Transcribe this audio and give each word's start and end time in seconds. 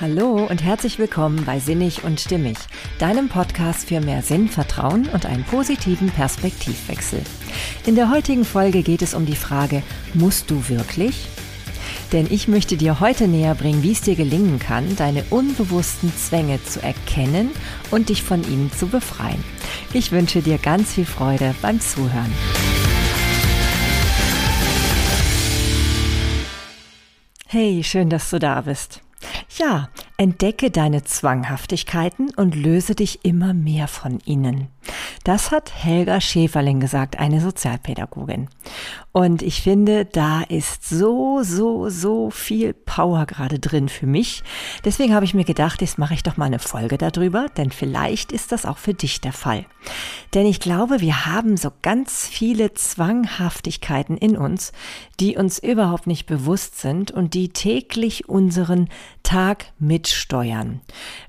Hallo 0.00 0.46
und 0.48 0.62
herzlich 0.62 0.98
willkommen 0.98 1.44
bei 1.44 1.60
Sinnig 1.60 2.04
und 2.04 2.18
Stimmig, 2.18 2.56
deinem 2.98 3.28
Podcast 3.28 3.86
für 3.86 4.00
mehr 4.00 4.22
Sinn, 4.22 4.48
Vertrauen 4.48 5.06
und 5.10 5.26
einen 5.26 5.44
positiven 5.44 6.08
Perspektivwechsel. 6.08 7.20
In 7.84 7.96
der 7.96 8.10
heutigen 8.10 8.46
Folge 8.46 8.82
geht 8.82 9.02
es 9.02 9.12
um 9.12 9.26
die 9.26 9.36
Frage, 9.36 9.82
musst 10.14 10.50
du 10.50 10.70
wirklich? 10.70 11.28
Denn 12.12 12.26
ich 12.30 12.48
möchte 12.48 12.78
dir 12.78 13.00
heute 13.00 13.28
näher 13.28 13.54
bringen, 13.54 13.82
wie 13.82 13.92
es 13.92 14.00
dir 14.00 14.14
gelingen 14.14 14.58
kann, 14.58 14.96
deine 14.96 15.22
unbewussten 15.28 16.10
Zwänge 16.16 16.64
zu 16.64 16.82
erkennen 16.82 17.50
und 17.90 18.08
dich 18.08 18.22
von 18.22 18.42
ihnen 18.42 18.72
zu 18.72 18.86
befreien. 18.86 19.44
Ich 19.92 20.12
wünsche 20.12 20.40
dir 20.40 20.56
ganz 20.56 20.94
viel 20.94 21.04
Freude 21.04 21.54
beim 21.60 21.78
Zuhören. 21.78 22.32
Hey, 27.46 27.84
schön, 27.84 28.08
dass 28.08 28.30
du 28.30 28.38
da 28.38 28.62
bist. 28.62 29.02
Ja, 29.60 29.90
entdecke 30.16 30.70
deine 30.70 31.04
Zwanghaftigkeiten 31.04 32.32
und 32.34 32.54
löse 32.54 32.94
dich 32.94 33.26
immer 33.26 33.52
mehr 33.52 33.88
von 33.88 34.18
ihnen. 34.24 34.68
Das 35.22 35.50
hat 35.50 35.84
Helga 35.84 36.22
Schäferling 36.22 36.80
gesagt, 36.80 37.18
eine 37.18 37.42
Sozialpädagogin. 37.42 38.48
Und 39.12 39.42
ich 39.42 39.62
finde, 39.62 40.04
da 40.04 40.42
ist 40.42 40.88
so, 40.88 41.42
so, 41.42 41.88
so 41.88 42.30
viel 42.30 42.72
Power 42.72 43.26
gerade 43.26 43.58
drin 43.58 43.88
für 43.88 44.06
mich. 44.06 44.44
Deswegen 44.84 45.14
habe 45.14 45.24
ich 45.24 45.34
mir 45.34 45.44
gedacht, 45.44 45.80
jetzt 45.80 45.98
mache 45.98 46.14
ich 46.14 46.22
doch 46.22 46.36
mal 46.36 46.44
eine 46.44 46.60
Folge 46.60 46.96
darüber, 46.96 47.46
denn 47.56 47.72
vielleicht 47.72 48.30
ist 48.30 48.52
das 48.52 48.64
auch 48.64 48.78
für 48.78 48.94
dich 48.94 49.20
der 49.20 49.32
Fall. 49.32 49.66
Denn 50.32 50.46
ich 50.46 50.60
glaube, 50.60 51.00
wir 51.00 51.26
haben 51.26 51.56
so 51.56 51.72
ganz 51.82 52.28
viele 52.28 52.72
Zwanghaftigkeiten 52.74 54.16
in 54.16 54.36
uns, 54.36 54.70
die 55.18 55.36
uns 55.36 55.58
überhaupt 55.58 56.06
nicht 56.06 56.26
bewusst 56.26 56.78
sind 56.78 57.10
und 57.10 57.34
die 57.34 57.48
täglich 57.48 58.28
unseren 58.28 58.88
Tag 59.24 59.72
mitsteuern, 59.80 60.82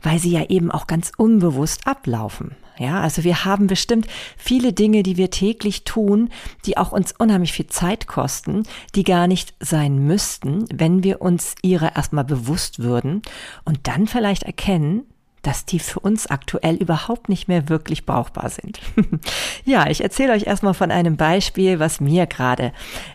weil 0.04 0.20
sie 0.20 0.32
ja 0.32 0.46
eben 0.50 0.70
auch 0.70 0.86
ganz 0.86 1.12
unbewusst 1.18 1.88
ablaufen. 1.88 2.56
Ja, 2.78 3.02
also 3.02 3.24
wir 3.24 3.46
haben 3.46 3.68
bestimmt 3.68 4.08
viele 4.38 4.74
Dinge, 4.74 5.04
die 5.04 5.18
wir 5.18 5.30
täglich 5.30 5.84
tun, 5.84 6.30
die 6.66 6.78
auch 6.78 6.92
uns 6.92 7.14
unheimlich 7.18 7.54
viel 7.54 7.68
Zeit 7.68 8.08
kosten, 8.08 8.64
die 8.96 9.04
gar 9.04 9.28
nicht 9.28 9.54
sein 9.60 10.00
müssten, 10.00 10.66
wenn 10.74 11.04
wir 11.04 11.22
uns 11.22 11.56
ihrer 11.62 11.96
erstmal 11.96 12.24
bewusst 12.24 12.80
würden 12.80 13.22
und 13.66 13.88
dann 13.88 14.08
vielleicht 14.08 14.44
erkennen, 14.44 15.04
dass 15.42 15.66
die 15.66 15.80
für 15.80 16.00
uns 16.00 16.28
aktuell 16.28 16.76
überhaupt 16.76 17.30
nicht 17.30 17.48
mehr 17.48 17.70
wirklich 17.70 18.06
brauchbar 18.06 18.50
sind. 18.50 18.80
ja, 19.66 19.88
ich 19.88 20.02
erzähle 20.02 20.34
euch 20.34 20.44
erstmal 20.44 20.74
von 20.74 20.92
einem 20.92 21.18
Beispiel, 21.18 21.80
was 21.80 22.00
mir 22.00 22.28
gerade 22.28 22.72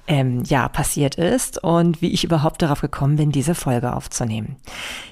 ähm, 0.06 0.42
ja 0.44 0.68
passiert 0.68 1.16
ist 1.16 1.62
und 1.62 2.02
wie 2.02 2.12
ich 2.12 2.24
überhaupt 2.24 2.62
darauf 2.62 2.80
gekommen 2.80 3.16
bin, 3.16 3.32
diese 3.32 3.54
Folge 3.54 3.94
aufzunehmen. 3.94 4.56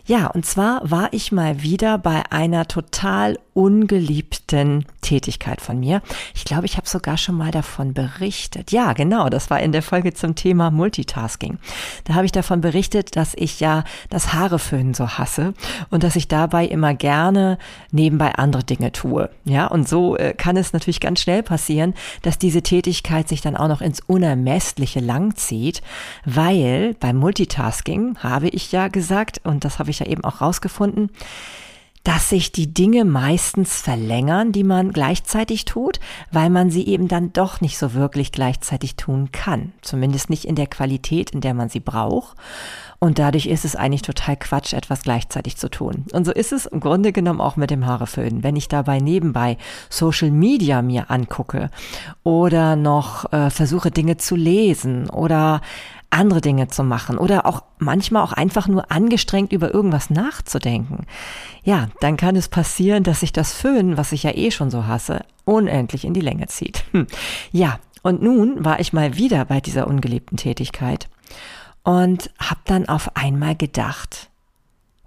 Ja, 0.06 0.26
und 0.26 0.44
zwar 0.44 0.80
war 0.90 1.08
ich 1.12 1.32
mal 1.32 1.62
wieder 1.62 1.96
bei 1.96 2.22
einer 2.30 2.68
total 2.68 3.38
ungeliebten 3.54 4.84
Tätigkeit 5.00 5.60
von 5.60 5.80
mir. 5.80 6.02
Ich 6.34 6.44
glaube, 6.44 6.66
ich 6.66 6.76
habe 6.76 6.88
sogar 6.88 7.16
schon 7.16 7.36
mal 7.36 7.52
davon 7.52 7.94
berichtet. 7.94 8.72
Ja, 8.72 8.92
genau, 8.92 9.30
das 9.30 9.48
war 9.48 9.60
in 9.60 9.72
der 9.72 9.82
Folge 9.82 10.12
zum 10.12 10.34
Thema 10.34 10.70
Multitasking. 10.70 11.58
Da 12.04 12.14
habe 12.14 12.26
ich 12.26 12.32
davon 12.32 12.60
berichtet, 12.60 13.16
dass 13.16 13.32
ich 13.34 13.60
ja 13.60 13.84
das 14.10 14.34
Haareföhnen 14.34 14.92
so 14.92 15.08
hasse 15.08 15.54
und 15.90 16.02
dass 16.02 16.16
ich 16.16 16.28
dabei 16.28 16.66
immer 16.66 16.94
gerne 17.04 17.58
nebenbei 17.92 18.34
andere 18.36 18.64
Dinge 18.64 18.90
tue. 18.90 19.28
Ja, 19.44 19.66
und 19.66 19.86
so 19.86 20.16
äh, 20.16 20.32
kann 20.32 20.56
es 20.56 20.72
natürlich 20.72 21.00
ganz 21.00 21.20
schnell 21.20 21.42
passieren, 21.42 21.92
dass 22.22 22.38
diese 22.38 22.62
Tätigkeit 22.62 23.28
sich 23.28 23.42
dann 23.42 23.58
auch 23.58 23.68
noch 23.68 23.82
ins 23.82 24.00
Unermessliche 24.06 25.00
lang 25.00 25.36
zieht, 25.36 25.82
weil 26.24 26.94
beim 27.00 27.16
Multitasking 27.16 28.16
habe 28.20 28.48
ich 28.48 28.72
ja 28.72 28.88
gesagt, 28.88 29.42
und 29.44 29.66
das 29.66 29.78
habe 29.78 29.90
ich 29.90 29.98
ja 29.98 30.06
eben 30.06 30.24
auch 30.24 30.40
rausgefunden, 30.40 31.10
dass 32.04 32.28
sich 32.28 32.52
die 32.52 32.72
Dinge 32.72 33.06
meistens 33.06 33.80
verlängern, 33.80 34.52
die 34.52 34.62
man 34.62 34.92
gleichzeitig 34.92 35.64
tut, 35.64 36.00
weil 36.30 36.50
man 36.50 36.70
sie 36.70 36.86
eben 36.86 37.08
dann 37.08 37.32
doch 37.32 37.62
nicht 37.62 37.78
so 37.78 37.94
wirklich 37.94 38.30
gleichzeitig 38.30 38.96
tun 38.96 39.32
kann. 39.32 39.72
Zumindest 39.80 40.28
nicht 40.28 40.44
in 40.44 40.54
der 40.54 40.66
Qualität, 40.66 41.30
in 41.30 41.40
der 41.40 41.54
man 41.54 41.70
sie 41.70 41.80
braucht. 41.80 42.36
Und 42.98 43.18
dadurch 43.18 43.46
ist 43.46 43.64
es 43.64 43.74
eigentlich 43.74 44.02
total 44.02 44.36
Quatsch, 44.36 44.72
etwas 44.74 45.02
gleichzeitig 45.02 45.56
zu 45.56 45.68
tun. 45.68 46.04
Und 46.12 46.24
so 46.24 46.32
ist 46.32 46.52
es 46.52 46.66
im 46.66 46.80
Grunde 46.80 47.12
genommen 47.12 47.40
auch 47.40 47.56
mit 47.56 47.70
dem 47.70 47.86
Haareföhnen. 47.86 48.42
Wenn 48.42 48.56
ich 48.56 48.68
dabei 48.68 48.98
nebenbei 48.98 49.56
Social 49.88 50.30
Media 50.30 50.82
mir 50.82 51.10
angucke 51.10 51.70
oder 52.22 52.76
noch 52.76 53.32
äh, 53.32 53.50
versuche 53.50 53.90
Dinge 53.90 54.18
zu 54.18 54.36
lesen 54.36 55.08
oder 55.10 55.60
andere 56.14 56.40
Dinge 56.40 56.68
zu 56.68 56.84
machen 56.84 57.18
oder 57.18 57.46
auch 57.46 57.62
manchmal 57.78 58.22
auch 58.22 58.32
einfach 58.32 58.68
nur 58.68 58.90
angestrengt 58.90 59.52
über 59.52 59.74
irgendwas 59.74 60.10
nachzudenken. 60.10 61.06
Ja, 61.62 61.88
dann 62.00 62.16
kann 62.16 62.36
es 62.36 62.48
passieren, 62.48 63.02
dass 63.02 63.20
sich 63.20 63.32
das 63.32 63.52
Föhnen, 63.52 63.96
was 63.96 64.12
ich 64.12 64.22
ja 64.22 64.30
eh 64.34 64.50
schon 64.50 64.70
so 64.70 64.86
hasse, 64.86 65.24
unendlich 65.44 66.04
in 66.04 66.14
die 66.14 66.20
Länge 66.20 66.46
zieht. 66.46 66.84
Hm. 66.92 67.06
Ja, 67.52 67.78
und 68.02 68.22
nun 68.22 68.64
war 68.64 68.80
ich 68.80 68.92
mal 68.92 69.16
wieder 69.16 69.44
bei 69.44 69.60
dieser 69.60 69.86
ungeliebten 69.86 70.36
Tätigkeit 70.36 71.08
und 71.82 72.30
habe 72.38 72.60
dann 72.64 72.88
auf 72.88 73.16
einmal 73.16 73.56
gedacht, 73.56 74.30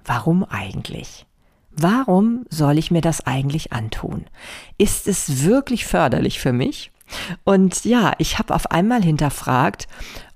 warum 0.05 0.43
eigentlich? 0.43 1.25
Warum 1.71 2.45
soll 2.49 2.77
ich 2.79 2.89
mir 2.89 3.01
das 3.01 3.25
eigentlich 3.27 3.71
antun? 3.71 4.25
Ist 4.79 5.07
es 5.07 5.43
wirklich 5.43 5.85
förderlich 5.85 6.39
für 6.39 6.53
mich? 6.53 6.91
Und 7.43 7.85
ja, 7.85 8.13
ich 8.17 8.39
habe 8.39 8.55
auf 8.55 8.71
einmal 8.71 9.03
hinterfragt, 9.03 9.87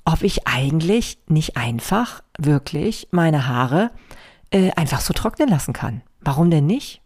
ob 0.06 0.24
ich 0.24 0.48
eigentlich 0.48 1.20
nicht 1.28 1.58
einfach 1.58 2.22
wirklich 2.38 3.08
meine 3.12 3.48
Haare 3.48 3.92
äh, 4.52 4.72
einfach 4.72 5.02
so 5.02 5.14
trocknen 5.14 5.50
lassen 5.50 5.74
kann. 5.74 6.02
Warum 6.22 6.52
denn 6.52 6.66
nicht? 6.66 7.02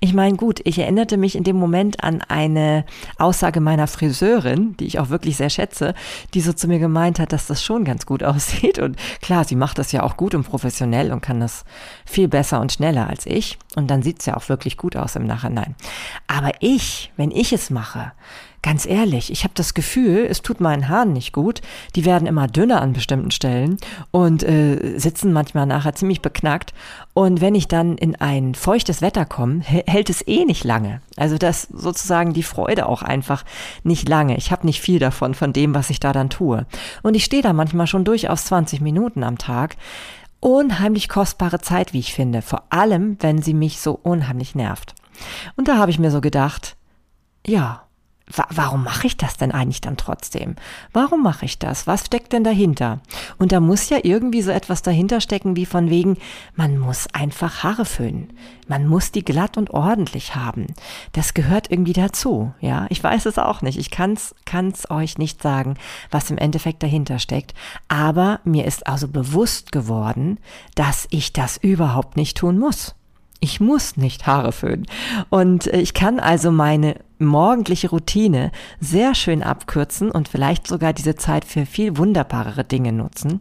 Ich 0.00 0.14
meine, 0.14 0.36
gut, 0.36 0.60
ich 0.64 0.78
erinnerte 0.78 1.16
mich 1.16 1.34
in 1.34 1.42
dem 1.42 1.56
Moment 1.56 2.02
an 2.04 2.22
eine 2.22 2.84
Aussage 3.18 3.60
meiner 3.60 3.88
Friseurin, 3.88 4.76
die 4.76 4.86
ich 4.86 4.98
auch 4.98 5.08
wirklich 5.08 5.36
sehr 5.36 5.50
schätze, 5.50 5.94
die 6.34 6.40
so 6.40 6.52
zu 6.52 6.68
mir 6.68 6.78
gemeint 6.78 7.18
hat, 7.18 7.32
dass 7.32 7.46
das 7.46 7.64
schon 7.64 7.84
ganz 7.84 8.06
gut 8.06 8.22
aussieht. 8.24 8.78
Und 8.78 8.96
klar, 9.20 9.44
sie 9.44 9.56
macht 9.56 9.78
das 9.78 9.92
ja 9.92 10.02
auch 10.02 10.16
gut 10.16 10.34
und 10.34 10.44
professionell 10.44 11.12
und 11.12 11.20
kann 11.20 11.40
das 11.40 11.64
viel 12.04 12.28
besser 12.28 12.60
und 12.60 12.72
schneller 12.72 13.08
als 13.08 13.26
ich. 13.26 13.58
Und 13.74 13.90
dann 13.90 14.02
sieht's 14.02 14.26
ja 14.26 14.36
auch 14.36 14.48
wirklich 14.48 14.76
gut 14.76 14.96
aus 14.96 15.16
im 15.16 15.26
Nachhinein. 15.26 15.74
Aber 16.28 16.52
ich, 16.60 17.12
wenn 17.16 17.30
ich 17.30 17.52
es 17.52 17.70
mache, 17.70 18.12
Ganz 18.62 18.84
ehrlich, 18.84 19.30
ich 19.30 19.44
habe 19.44 19.54
das 19.54 19.74
Gefühl, 19.74 20.26
es 20.28 20.42
tut 20.42 20.60
meinen 20.60 20.88
Haaren 20.88 21.12
nicht 21.12 21.32
gut. 21.32 21.60
Die 21.94 22.04
werden 22.04 22.26
immer 22.26 22.48
dünner 22.48 22.82
an 22.82 22.94
bestimmten 22.94 23.30
Stellen 23.30 23.78
und 24.10 24.42
äh, 24.42 24.98
sitzen 24.98 25.32
manchmal 25.32 25.66
nachher 25.66 25.94
ziemlich 25.94 26.20
beknackt. 26.20 26.74
Und 27.14 27.40
wenn 27.40 27.54
ich 27.54 27.68
dann 27.68 27.96
in 27.96 28.16
ein 28.16 28.54
feuchtes 28.54 29.02
Wetter 29.02 29.24
komme, 29.24 29.60
hält 29.60 30.10
es 30.10 30.26
eh 30.26 30.44
nicht 30.44 30.64
lange. 30.64 31.00
Also 31.16 31.38
das 31.38 31.62
sozusagen 31.62 32.32
die 32.32 32.42
Freude 32.42 32.88
auch 32.88 33.02
einfach 33.02 33.44
nicht 33.84 34.08
lange. 34.08 34.36
Ich 34.36 34.50
habe 34.50 34.66
nicht 34.66 34.80
viel 34.80 34.98
davon, 34.98 35.34
von 35.34 35.52
dem, 35.52 35.74
was 35.74 35.90
ich 35.90 36.00
da 36.00 36.12
dann 36.12 36.30
tue. 36.30 36.66
Und 37.02 37.14
ich 37.14 37.24
stehe 37.24 37.42
da 37.42 37.52
manchmal 37.52 37.86
schon 37.86 38.04
durchaus 38.04 38.46
20 38.46 38.80
Minuten 38.80 39.22
am 39.22 39.38
Tag. 39.38 39.76
Unheimlich 40.40 41.08
kostbare 41.08 41.60
Zeit, 41.60 41.92
wie 41.92 42.00
ich 42.00 42.14
finde. 42.14 42.42
Vor 42.42 42.64
allem, 42.70 43.16
wenn 43.20 43.42
sie 43.42 43.54
mich 43.54 43.80
so 43.80 43.98
unheimlich 44.02 44.54
nervt. 44.54 44.94
Und 45.56 45.68
da 45.68 45.78
habe 45.78 45.90
ich 45.90 45.98
mir 45.98 46.10
so 46.10 46.20
gedacht, 46.20 46.76
ja, 47.46 47.85
warum 48.54 48.82
mache 48.82 49.06
ich 49.06 49.16
das 49.16 49.36
denn 49.36 49.52
eigentlich 49.52 49.80
dann 49.80 49.96
trotzdem? 49.96 50.56
Warum 50.92 51.22
mache 51.22 51.44
ich 51.44 51.58
das? 51.58 51.86
Was 51.86 52.06
steckt 52.06 52.32
denn 52.32 52.42
dahinter? 52.42 53.00
Und 53.38 53.52
da 53.52 53.60
muss 53.60 53.88
ja 53.88 53.98
irgendwie 54.02 54.42
so 54.42 54.50
etwas 54.50 54.82
dahinter 54.82 55.20
stecken, 55.20 55.54
wie 55.54 55.66
von 55.66 55.90
wegen, 55.90 56.16
man 56.54 56.78
muss 56.78 57.06
einfach 57.12 57.62
Haare 57.62 57.84
föhnen. 57.84 58.32
Man 58.66 58.88
muss 58.88 59.12
die 59.12 59.24
glatt 59.24 59.56
und 59.56 59.70
ordentlich 59.70 60.34
haben. 60.34 60.66
Das 61.12 61.34
gehört 61.34 61.70
irgendwie 61.70 61.92
dazu, 61.92 62.52
ja. 62.60 62.86
Ich 62.88 63.02
weiß 63.02 63.26
es 63.26 63.38
auch 63.38 63.62
nicht. 63.62 63.78
Ich 63.78 63.92
kann's, 63.92 64.34
kann's 64.44 64.90
euch 64.90 65.18
nicht 65.18 65.40
sagen, 65.40 65.74
was 66.10 66.30
im 66.30 66.38
Endeffekt 66.38 66.82
dahinter 66.82 67.20
steckt. 67.20 67.54
Aber 67.86 68.40
mir 68.42 68.64
ist 68.64 68.88
also 68.88 69.06
bewusst 69.06 69.70
geworden, 69.70 70.38
dass 70.74 71.06
ich 71.10 71.32
das 71.32 71.58
überhaupt 71.58 72.16
nicht 72.16 72.36
tun 72.36 72.58
muss. 72.58 72.96
Ich 73.38 73.60
muss 73.60 73.96
nicht 73.96 74.26
Haare 74.26 74.50
föhnen. 74.50 74.86
Und 75.28 75.68
äh, 75.68 75.78
ich 75.78 75.94
kann 75.94 76.18
also 76.18 76.50
meine 76.50 76.96
morgendliche 77.18 77.90
Routine 77.90 78.52
sehr 78.80 79.14
schön 79.14 79.42
abkürzen 79.42 80.10
und 80.10 80.28
vielleicht 80.28 80.66
sogar 80.66 80.92
diese 80.92 81.16
Zeit 81.16 81.44
für 81.44 81.66
viel 81.66 81.96
wunderbarere 81.96 82.64
Dinge 82.64 82.92
nutzen. 82.92 83.40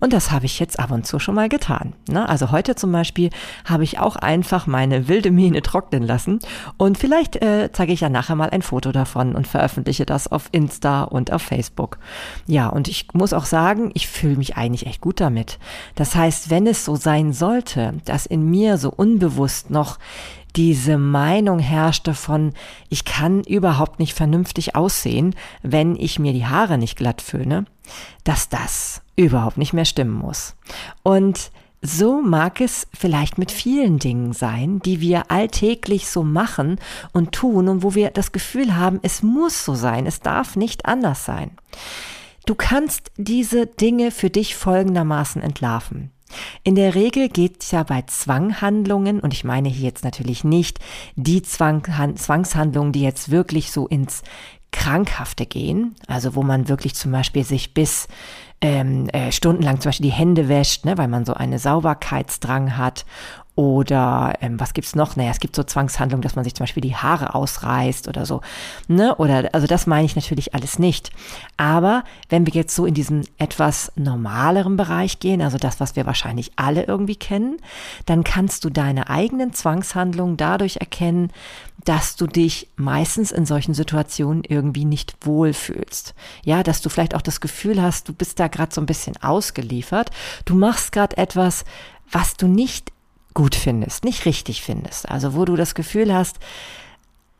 Und 0.00 0.12
das 0.12 0.30
habe 0.30 0.46
ich 0.46 0.58
jetzt 0.58 0.78
ab 0.78 0.90
und 0.90 1.06
zu 1.06 1.18
schon 1.18 1.34
mal 1.34 1.48
getan. 1.48 1.94
Ne? 2.08 2.28
Also 2.28 2.50
heute 2.50 2.74
zum 2.74 2.92
Beispiel 2.92 3.30
habe 3.64 3.84
ich 3.84 3.98
auch 3.98 4.16
einfach 4.16 4.66
meine 4.66 5.08
wilde 5.08 5.30
Mähne 5.30 5.62
trocknen 5.62 6.02
lassen 6.02 6.38
und 6.76 6.98
vielleicht 6.98 7.36
äh, 7.36 7.70
zeige 7.72 7.92
ich 7.92 8.00
ja 8.00 8.08
nachher 8.08 8.36
mal 8.36 8.50
ein 8.50 8.62
Foto 8.62 8.92
davon 8.92 9.34
und 9.34 9.46
veröffentliche 9.46 10.06
das 10.06 10.30
auf 10.30 10.48
Insta 10.52 11.04
und 11.04 11.32
auf 11.32 11.42
Facebook. 11.42 11.98
Ja, 12.46 12.68
und 12.68 12.88
ich 12.88 13.08
muss 13.12 13.32
auch 13.32 13.46
sagen, 13.46 13.90
ich 13.94 14.08
fühle 14.08 14.36
mich 14.36 14.56
eigentlich 14.56 14.86
echt 14.86 15.00
gut 15.00 15.20
damit. 15.20 15.58
Das 15.94 16.14
heißt, 16.14 16.50
wenn 16.50 16.66
es 16.66 16.84
so 16.84 16.96
sein 16.96 17.32
sollte, 17.32 17.94
dass 18.04 18.26
in 18.26 18.48
mir 18.50 18.78
so 18.78 18.90
unbewusst 18.90 19.70
noch 19.70 19.98
diese 20.56 20.98
Meinung 20.98 21.58
herrschte 21.58 22.14
von, 22.14 22.52
ich 22.88 23.04
kann 23.04 23.42
überhaupt 23.42 23.98
nicht 23.98 24.14
vernünftig 24.14 24.76
aussehen, 24.76 25.34
wenn 25.62 25.96
ich 25.96 26.18
mir 26.18 26.32
die 26.32 26.46
Haare 26.46 26.78
nicht 26.78 26.96
glatt 26.96 27.22
föhne, 27.22 27.64
dass 28.22 28.48
das 28.48 29.02
überhaupt 29.16 29.58
nicht 29.58 29.72
mehr 29.72 29.84
stimmen 29.84 30.14
muss. 30.14 30.54
Und 31.02 31.50
so 31.82 32.22
mag 32.22 32.62
es 32.62 32.86
vielleicht 32.98 33.36
mit 33.36 33.50
vielen 33.50 33.98
Dingen 33.98 34.32
sein, 34.32 34.80
die 34.80 35.00
wir 35.00 35.30
alltäglich 35.30 36.08
so 36.08 36.22
machen 36.22 36.78
und 37.12 37.32
tun 37.32 37.68
und 37.68 37.82
wo 37.82 37.94
wir 37.94 38.10
das 38.10 38.32
Gefühl 38.32 38.74
haben, 38.74 39.00
es 39.02 39.22
muss 39.22 39.64
so 39.64 39.74
sein, 39.74 40.06
es 40.06 40.20
darf 40.20 40.56
nicht 40.56 40.86
anders 40.86 41.26
sein. 41.26 41.50
Du 42.46 42.54
kannst 42.54 43.10
diese 43.16 43.66
Dinge 43.66 44.10
für 44.10 44.30
dich 44.30 44.56
folgendermaßen 44.56 45.42
entlarven. 45.42 46.13
In 46.62 46.74
der 46.74 46.94
Regel 46.94 47.28
geht 47.28 47.62
es 47.62 47.70
ja 47.70 47.82
bei 47.82 48.02
Zwanghandlungen, 48.02 49.20
und 49.20 49.32
ich 49.32 49.44
meine 49.44 49.68
hier 49.68 49.84
jetzt 49.84 50.04
natürlich 50.04 50.44
nicht 50.44 50.78
die 51.16 51.42
Zwang, 51.42 51.84
Zwangshandlungen, 52.16 52.92
die 52.92 53.02
jetzt 53.02 53.30
wirklich 53.30 53.70
so 53.70 53.86
ins 53.86 54.22
Krankhafte 54.72 55.46
gehen, 55.46 55.94
also 56.08 56.34
wo 56.34 56.42
man 56.42 56.68
wirklich 56.68 56.94
zum 56.94 57.12
Beispiel 57.12 57.44
sich 57.44 57.74
bis 57.74 58.08
ähm, 58.60 59.08
äh, 59.10 59.30
stundenlang 59.30 59.80
zum 59.80 59.90
Beispiel 59.90 60.06
die 60.06 60.12
Hände 60.12 60.48
wäscht, 60.48 60.84
ne, 60.84 60.98
weil 60.98 61.06
man 61.08 61.24
so 61.24 61.34
eine 61.34 61.58
Sauberkeitsdrang 61.58 62.76
hat 62.76 63.04
oder 63.56 64.34
ähm, 64.40 64.58
was 64.58 64.74
gibt's 64.74 64.96
noch? 64.96 65.14
Naja, 65.14 65.30
es 65.30 65.38
gibt 65.38 65.54
so 65.54 65.62
Zwangshandlungen, 65.62 66.22
dass 66.22 66.34
man 66.34 66.44
sich 66.44 66.54
zum 66.54 66.64
Beispiel 66.64 66.80
die 66.80 66.96
Haare 66.96 67.36
ausreißt 67.36 68.08
oder 68.08 68.26
so. 68.26 68.40
Ne? 68.88 69.14
Oder 69.14 69.50
also 69.52 69.68
das 69.68 69.86
meine 69.86 70.06
ich 70.06 70.16
natürlich 70.16 70.54
alles 70.54 70.80
nicht. 70.80 71.10
Aber 71.56 72.02
wenn 72.28 72.46
wir 72.46 72.52
jetzt 72.52 72.74
so 72.74 72.84
in 72.84 72.94
diesen 72.94 73.24
etwas 73.38 73.92
normaleren 73.94 74.76
Bereich 74.76 75.20
gehen, 75.20 75.40
also 75.40 75.56
das, 75.56 75.78
was 75.78 75.94
wir 75.94 76.04
wahrscheinlich 76.04 76.50
alle 76.56 76.84
irgendwie 76.84 77.14
kennen, 77.14 77.58
dann 78.06 78.24
kannst 78.24 78.64
du 78.64 78.70
deine 78.70 79.08
eigenen 79.08 79.52
Zwangshandlungen 79.52 80.36
dadurch 80.36 80.78
erkennen, 80.78 81.30
dass 81.84 82.16
du 82.16 82.26
dich 82.26 82.68
meistens 82.76 83.30
in 83.30 83.46
solchen 83.46 83.74
Situationen 83.74 84.42
irgendwie 84.42 84.84
nicht 84.84 85.16
wohlfühlst. 85.20 86.14
Ja, 86.42 86.64
dass 86.64 86.80
du 86.80 86.88
vielleicht 86.88 87.14
auch 87.14 87.22
das 87.22 87.40
Gefühl 87.40 87.80
hast, 87.80 88.08
du 88.08 88.14
bist 88.14 88.40
da 88.40 88.48
gerade 88.48 88.74
so 88.74 88.80
ein 88.80 88.86
bisschen 88.86 89.16
ausgeliefert. 89.22 90.10
Du 90.44 90.56
machst 90.56 90.90
gerade 90.90 91.16
etwas, 91.18 91.64
was 92.10 92.36
du 92.36 92.48
nicht 92.48 92.90
gut 93.34 93.54
findest, 93.54 94.04
nicht 94.04 94.24
richtig 94.24 94.62
findest. 94.62 95.08
Also 95.08 95.34
wo 95.34 95.44
du 95.44 95.56
das 95.56 95.74
Gefühl 95.74 96.14
hast, 96.14 96.38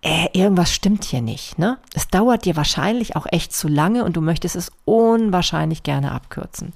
äh, 0.03 0.29
irgendwas 0.33 0.73
stimmt 0.73 1.05
hier 1.05 1.23
nicht. 1.23 1.59
Ne? 1.59 1.79
Es 1.95 2.09
dauert 2.09 2.45
dir 2.45 2.57
wahrscheinlich 2.57 3.17
auch 3.17 3.27
echt 3.31 3.55
zu 3.55 3.69
lange 3.69 4.05
und 4.05 4.17
du 4.17 4.21
möchtest 4.21 4.55
es 4.55 4.71
unwahrscheinlich 4.85 5.83
gerne 5.83 6.13
abkürzen. 6.13 6.75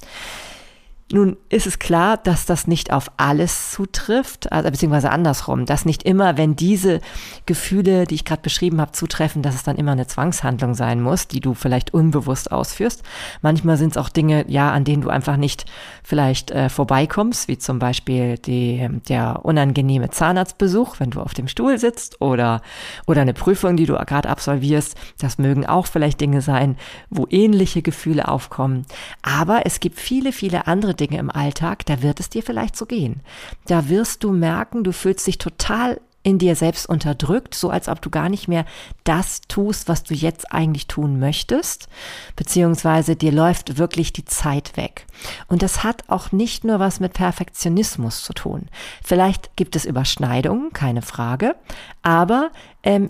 Nun 1.10 1.38
ist 1.48 1.66
es 1.66 1.78
klar, 1.78 2.18
dass 2.18 2.44
das 2.44 2.66
nicht 2.66 2.92
auf 2.92 3.10
alles 3.16 3.70
zutrifft, 3.70 4.52
also 4.52 4.70
beziehungsweise 4.70 5.10
andersrum, 5.10 5.64
dass 5.64 5.86
nicht 5.86 6.02
immer, 6.02 6.36
wenn 6.36 6.54
diese 6.54 7.00
Gefühle, 7.46 8.04
die 8.04 8.16
ich 8.16 8.26
gerade 8.26 8.42
beschrieben 8.42 8.78
habe, 8.78 8.92
zutreffen, 8.92 9.40
dass 9.40 9.54
es 9.54 9.62
dann 9.62 9.76
immer 9.76 9.92
eine 9.92 10.06
Zwangshandlung 10.06 10.74
sein 10.74 11.00
muss, 11.00 11.26
die 11.26 11.40
du 11.40 11.54
vielleicht 11.54 11.94
unbewusst 11.94 12.52
ausführst. 12.52 13.02
Manchmal 13.40 13.78
sind 13.78 13.92
es 13.92 13.96
auch 13.96 14.10
Dinge, 14.10 14.44
ja, 14.48 14.70
an 14.70 14.84
denen 14.84 15.00
du 15.00 15.08
einfach 15.08 15.38
nicht 15.38 15.64
vielleicht 16.02 16.50
äh, 16.50 16.68
vorbeikommst, 16.68 17.48
wie 17.48 17.56
zum 17.56 17.78
Beispiel 17.78 18.36
die, 18.36 18.86
der 19.08 19.46
unangenehme 19.46 20.10
Zahnarztbesuch, 20.10 21.00
wenn 21.00 21.10
du 21.10 21.22
auf 21.22 21.32
dem 21.32 21.48
Stuhl 21.48 21.78
sitzt 21.78 22.20
oder, 22.20 22.60
oder 23.06 23.22
eine 23.22 23.32
Prüfung, 23.32 23.78
die 23.78 23.86
du 23.86 23.94
gerade 23.94 24.28
absolvierst. 24.28 24.94
Das 25.18 25.38
mögen 25.38 25.64
auch 25.64 25.86
vielleicht 25.86 26.20
Dinge 26.20 26.42
sein, 26.42 26.76
wo 27.08 27.26
ähnliche 27.30 27.80
Gefühle 27.80 28.28
aufkommen. 28.28 28.84
Aber 29.22 29.64
es 29.64 29.80
gibt 29.80 29.98
viele, 29.98 30.32
viele 30.32 30.66
andere 30.66 30.97
Dinge 30.98 31.18
im 31.18 31.30
Alltag, 31.30 31.86
da 31.86 32.02
wird 32.02 32.20
es 32.20 32.28
dir 32.28 32.42
vielleicht 32.42 32.76
so 32.76 32.86
gehen. 32.86 33.20
Da 33.66 33.88
wirst 33.88 34.24
du 34.24 34.32
merken, 34.32 34.84
du 34.84 34.92
fühlst 34.92 35.26
dich 35.26 35.38
total 35.38 36.00
in 36.22 36.38
dir 36.38 36.56
selbst 36.56 36.86
unterdrückt, 36.86 37.54
so 37.54 37.70
als 37.70 37.88
ob 37.88 38.02
du 38.02 38.10
gar 38.10 38.28
nicht 38.28 38.48
mehr 38.48 38.66
das 39.04 39.40
tust, 39.48 39.88
was 39.88 40.02
du 40.02 40.14
jetzt 40.14 40.52
eigentlich 40.52 40.86
tun 40.86 41.18
möchtest, 41.18 41.88
beziehungsweise 42.36 43.16
dir 43.16 43.32
läuft 43.32 43.78
wirklich 43.78 44.12
die 44.12 44.26
Zeit 44.26 44.76
weg. 44.76 45.06
Und 45.46 45.62
das 45.62 45.84
hat 45.84 46.04
auch 46.08 46.30
nicht 46.32 46.64
nur 46.64 46.80
was 46.80 47.00
mit 47.00 47.14
Perfektionismus 47.14 48.24
zu 48.24 48.34
tun. 48.34 48.66
Vielleicht 49.02 49.56
gibt 49.56 49.74
es 49.74 49.86
Überschneidungen, 49.86 50.72
keine 50.72 51.02
Frage, 51.02 51.56
aber 52.02 52.50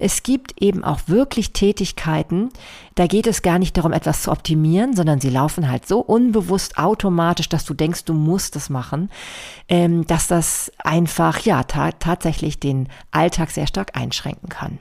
es 0.01 0.25
gibt 0.25 0.61
eben 0.61 0.83
auch 0.83 1.01
wirklich 1.07 1.53
Tätigkeiten, 1.53 2.49
da 2.97 3.07
geht 3.07 3.29
es 3.29 3.43
gar 3.43 3.61
nicht 3.61 3.77
darum, 3.77 3.93
etwas 3.93 4.23
zu 4.23 4.33
optimieren, 4.33 4.97
sondern 4.97 5.21
sie 5.21 5.31
laufen 5.31 5.71
halt 5.71 5.87
so 5.87 6.01
unbewusst 6.01 6.79
automatisch, 6.79 7.49
dass 7.49 7.65
du 7.65 7.75
denkst, 7.75 8.05
du 8.05 8.13
musst 8.13 8.57
es 8.57 8.71
machen, 8.71 9.09
ähm, 9.69 10.05
dass 10.07 10.27
das 10.27 10.73
einfach 10.79 11.39
ja 11.41 11.63
ta 11.63 11.93
tatsächlich 11.93 12.59
den 12.59 12.89
Alltag 13.13 13.51
sehr 13.51 13.69
stark 13.69 13.97
einschränken 13.97 14.49
kann. 14.49 14.81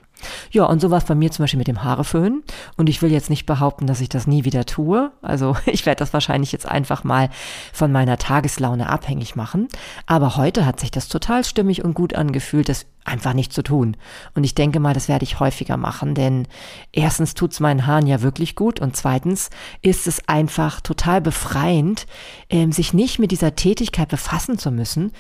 Ja, 0.52 0.66
und 0.66 0.82
so 0.82 0.92
war 0.92 0.98
es 0.98 1.06
bei 1.06 1.16
mir 1.16 1.32
zum 1.32 1.44
Beispiel 1.44 1.58
mit 1.58 1.68
dem 1.68 1.84
Haareföhn. 1.84 2.44
Und 2.76 2.90
ich 2.90 3.02
will 3.02 3.12
jetzt 3.12 3.30
nicht 3.30 3.46
behaupten, 3.46 3.88
dass 3.88 4.02
ich 4.02 4.10
das 4.10 4.28
nie 4.28 4.44
wieder 4.44 4.66
tue. 4.66 5.12
Also 5.22 5.56
ich 5.66 5.86
werde 5.86 6.00
das 6.00 6.14
wahrscheinlich 6.14 6.52
jetzt 6.52 6.68
einfach 6.68 7.04
mal 7.04 7.30
von 7.74 7.92
meiner 7.92 8.18
Tageslaune 8.18 8.90
abhängig 8.90 9.36
machen. 9.36 9.68
Aber 10.06 10.38
heute 10.38 10.66
hat 10.66 10.80
sich 10.80 10.92
das 10.92 11.08
total 11.08 11.44
stimmig 11.44 11.84
und 11.84 11.94
gut 11.94 12.16
angefühlt, 12.16 12.70
das 12.70 12.86
einfach 13.08 13.34
nicht 13.34 13.54
zu 13.54 13.64
tun. 13.64 13.96
Und 14.36 14.44
ich 14.44 14.54
denke 14.54 14.80
mal, 14.80 14.94
das 14.94 15.08
werde 15.08 15.24
ich 15.24 15.40
häufiger 15.40 15.78
machen, 15.78 16.14
denn 16.14 16.48
erstens 16.92 17.34
tut 17.34 17.54
es 17.54 17.60
meinen 17.60 17.88
Haaren 17.88 18.06
ja 18.06 18.22
wirklich 18.22 18.56
gut 18.56 18.80
und 18.80 18.96
zweitens 18.96 19.50
ist 19.82 20.08
es 20.08 20.28
einfach 20.28 20.82
total 20.82 21.22
befreiend, 21.22 22.06
ähm, 22.50 22.72
sich 22.72 22.94
nicht 22.94 23.18
mit 23.18 23.32
dieser 23.32 23.56
Tätigkeit 23.56 24.10
befassen 24.10 24.58
zu 24.58 24.72
müssen, 24.72 25.14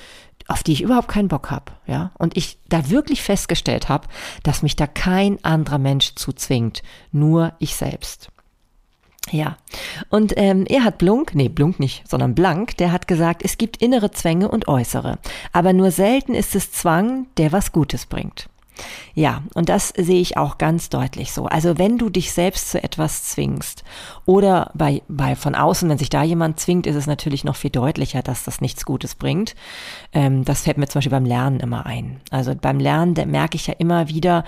auf 0.47 0.63
die 0.63 0.73
ich 0.73 0.81
überhaupt 0.81 1.07
keinen 1.07 1.27
Bock 1.27 1.51
habe, 1.51 1.73
ja, 1.85 2.11
und 2.17 2.37
ich 2.37 2.57
da 2.69 2.89
wirklich 2.89 3.21
festgestellt 3.21 3.89
habe, 3.89 4.07
dass 4.43 4.63
mich 4.63 4.75
da 4.75 4.87
kein 4.87 5.43
anderer 5.43 5.77
Mensch 5.77 6.15
zuzwingt, 6.15 6.83
nur 7.11 7.53
ich 7.59 7.75
selbst. 7.75 8.29
Ja, 9.29 9.57
und 10.09 10.33
ähm, 10.37 10.65
er 10.69 10.85
hat 10.85 10.99
Blunk, 10.99 11.35
nee, 11.35 11.49
Blunk 11.49 11.79
nicht, 11.79 12.07
sondern 12.07 12.33
Blank, 12.33 12.77
der 12.77 12.93
hat 12.93 13.07
gesagt, 13.07 13.41
es 13.43 13.57
gibt 13.57 13.77
innere 13.77 14.11
Zwänge 14.11 14.47
und 14.47 14.69
äußere, 14.69 15.19
aber 15.51 15.73
nur 15.73 15.91
selten 15.91 16.33
ist 16.33 16.55
es 16.55 16.71
Zwang, 16.71 17.27
der 17.35 17.51
was 17.51 17.73
Gutes 17.73 18.05
bringt. 18.05 18.47
Ja, 19.13 19.43
und 19.53 19.69
das 19.69 19.89
sehe 19.89 20.21
ich 20.21 20.37
auch 20.37 20.57
ganz 20.57 20.89
deutlich 20.89 21.31
so. 21.31 21.45
Also 21.45 21.77
wenn 21.77 21.97
du 21.97 22.09
dich 22.09 22.31
selbst 22.31 22.71
zu 22.71 22.83
etwas 22.83 23.23
zwingst 23.23 23.83
oder 24.25 24.71
bei, 24.73 25.01
bei 25.07 25.35
von 25.35 25.55
außen, 25.55 25.89
wenn 25.89 25.97
sich 25.97 26.09
da 26.09 26.23
jemand 26.23 26.59
zwingt, 26.59 26.85
ist 26.87 26.95
es 26.95 27.07
natürlich 27.07 27.43
noch 27.43 27.55
viel 27.55 27.71
deutlicher, 27.71 28.21
dass 28.21 28.43
das 28.43 28.61
nichts 28.61 28.85
Gutes 28.85 29.15
bringt. 29.15 29.55
Ähm, 30.13 30.45
das 30.45 30.61
fällt 30.61 30.77
mir 30.77 30.87
zum 30.87 30.99
Beispiel 30.99 31.11
beim 31.11 31.25
Lernen 31.25 31.59
immer 31.59 31.85
ein. 31.85 32.21
Also 32.29 32.53
beim 32.55 32.79
Lernen, 32.79 33.13
da 33.15 33.25
merke 33.25 33.55
ich 33.55 33.67
ja 33.67 33.73
immer 33.77 34.09
wieder, 34.09 34.43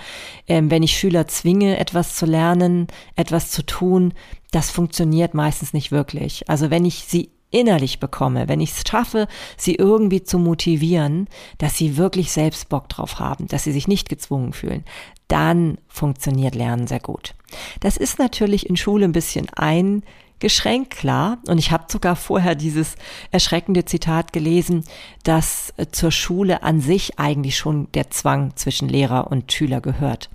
ähm, 0.46 0.70
wenn 0.70 0.82
ich 0.82 0.96
Schüler 0.96 1.26
zwinge, 1.26 1.78
etwas 1.78 2.14
zu 2.14 2.26
lernen, 2.26 2.86
etwas 3.16 3.50
zu 3.50 3.64
tun, 3.64 4.14
das 4.52 4.70
funktioniert 4.70 5.34
meistens 5.34 5.72
nicht 5.72 5.92
wirklich. 5.92 6.48
Also 6.48 6.70
wenn 6.70 6.84
ich 6.84 7.04
sie 7.04 7.30
innerlich 7.50 8.00
bekomme, 8.00 8.48
wenn 8.48 8.60
ich 8.60 8.70
es 8.72 8.84
schaffe, 8.88 9.26
sie 9.56 9.74
irgendwie 9.74 10.22
zu 10.22 10.38
motivieren, 10.38 11.28
dass 11.58 11.76
sie 11.76 11.96
wirklich 11.96 12.32
selbst 12.32 12.68
Bock 12.68 12.88
drauf 12.88 13.18
haben, 13.18 13.48
dass 13.48 13.64
sie 13.64 13.72
sich 13.72 13.88
nicht 13.88 14.08
gezwungen 14.08 14.52
fühlen, 14.52 14.84
dann 15.28 15.78
funktioniert 15.88 16.54
Lernen 16.54 16.86
sehr 16.86 17.00
gut. 17.00 17.34
Das 17.80 17.96
ist 17.96 18.18
natürlich 18.18 18.68
in 18.68 18.76
Schule 18.76 19.04
ein 19.04 19.12
bisschen 19.12 19.48
ein 19.54 20.02
Geschränk, 20.40 20.90
klar. 20.90 21.38
Und 21.46 21.58
ich 21.58 21.70
habe 21.70 21.84
sogar 21.88 22.16
vorher 22.16 22.54
dieses 22.54 22.96
erschreckende 23.30 23.84
Zitat 23.84 24.32
gelesen, 24.32 24.84
dass 25.22 25.72
äh, 25.76 25.86
zur 25.92 26.10
Schule 26.10 26.62
an 26.62 26.80
sich 26.80 27.18
eigentlich 27.18 27.56
schon 27.58 27.92
der 27.92 28.10
Zwang 28.10 28.56
zwischen 28.56 28.88
Lehrer 28.88 29.30
und 29.30 29.52
Schüler 29.52 29.80
gehört. 29.80 30.30